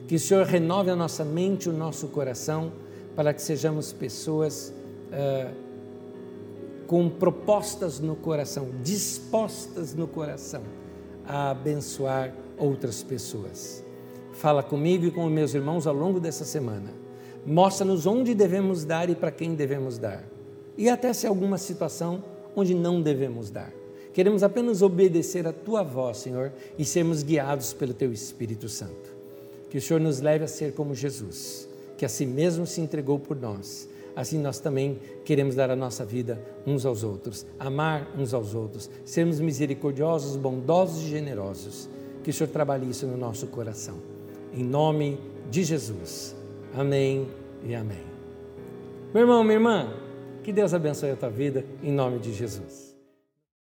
[0.06, 2.70] Que o Senhor renove a nossa mente e o nosso coração
[3.16, 4.72] para que sejamos pessoas
[5.10, 5.63] uh,
[6.86, 10.62] com propostas no coração, dispostas no coração
[11.26, 13.82] a abençoar outras pessoas.
[14.32, 16.90] Fala comigo e com meus irmãos ao longo dessa semana.
[17.46, 20.24] Mostra-nos onde devemos dar e para quem devemos dar.
[20.76, 22.22] E até se alguma situação
[22.56, 23.72] onde não devemos dar.
[24.12, 29.12] Queremos apenas obedecer a tua voz, Senhor, e sermos guiados pelo teu Espírito Santo.
[29.68, 31.68] Que o Senhor nos leve a ser como Jesus,
[31.98, 33.88] que a si mesmo se entregou por nós.
[34.16, 38.88] Assim nós também queremos dar a nossa vida uns aos outros, amar uns aos outros,
[39.04, 41.88] sermos misericordiosos, bondosos e generosos.
[42.22, 43.96] Que o Senhor trabalhe isso no nosso coração.
[44.52, 45.18] Em nome
[45.50, 46.34] de Jesus.
[46.74, 47.28] Amém
[47.64, 48.04] e amém.
[49.12, 49.94] Meu irmão, minha irmã,
[50.42, 52.93] que Deus abençoe a tua vida em nome de Jesus.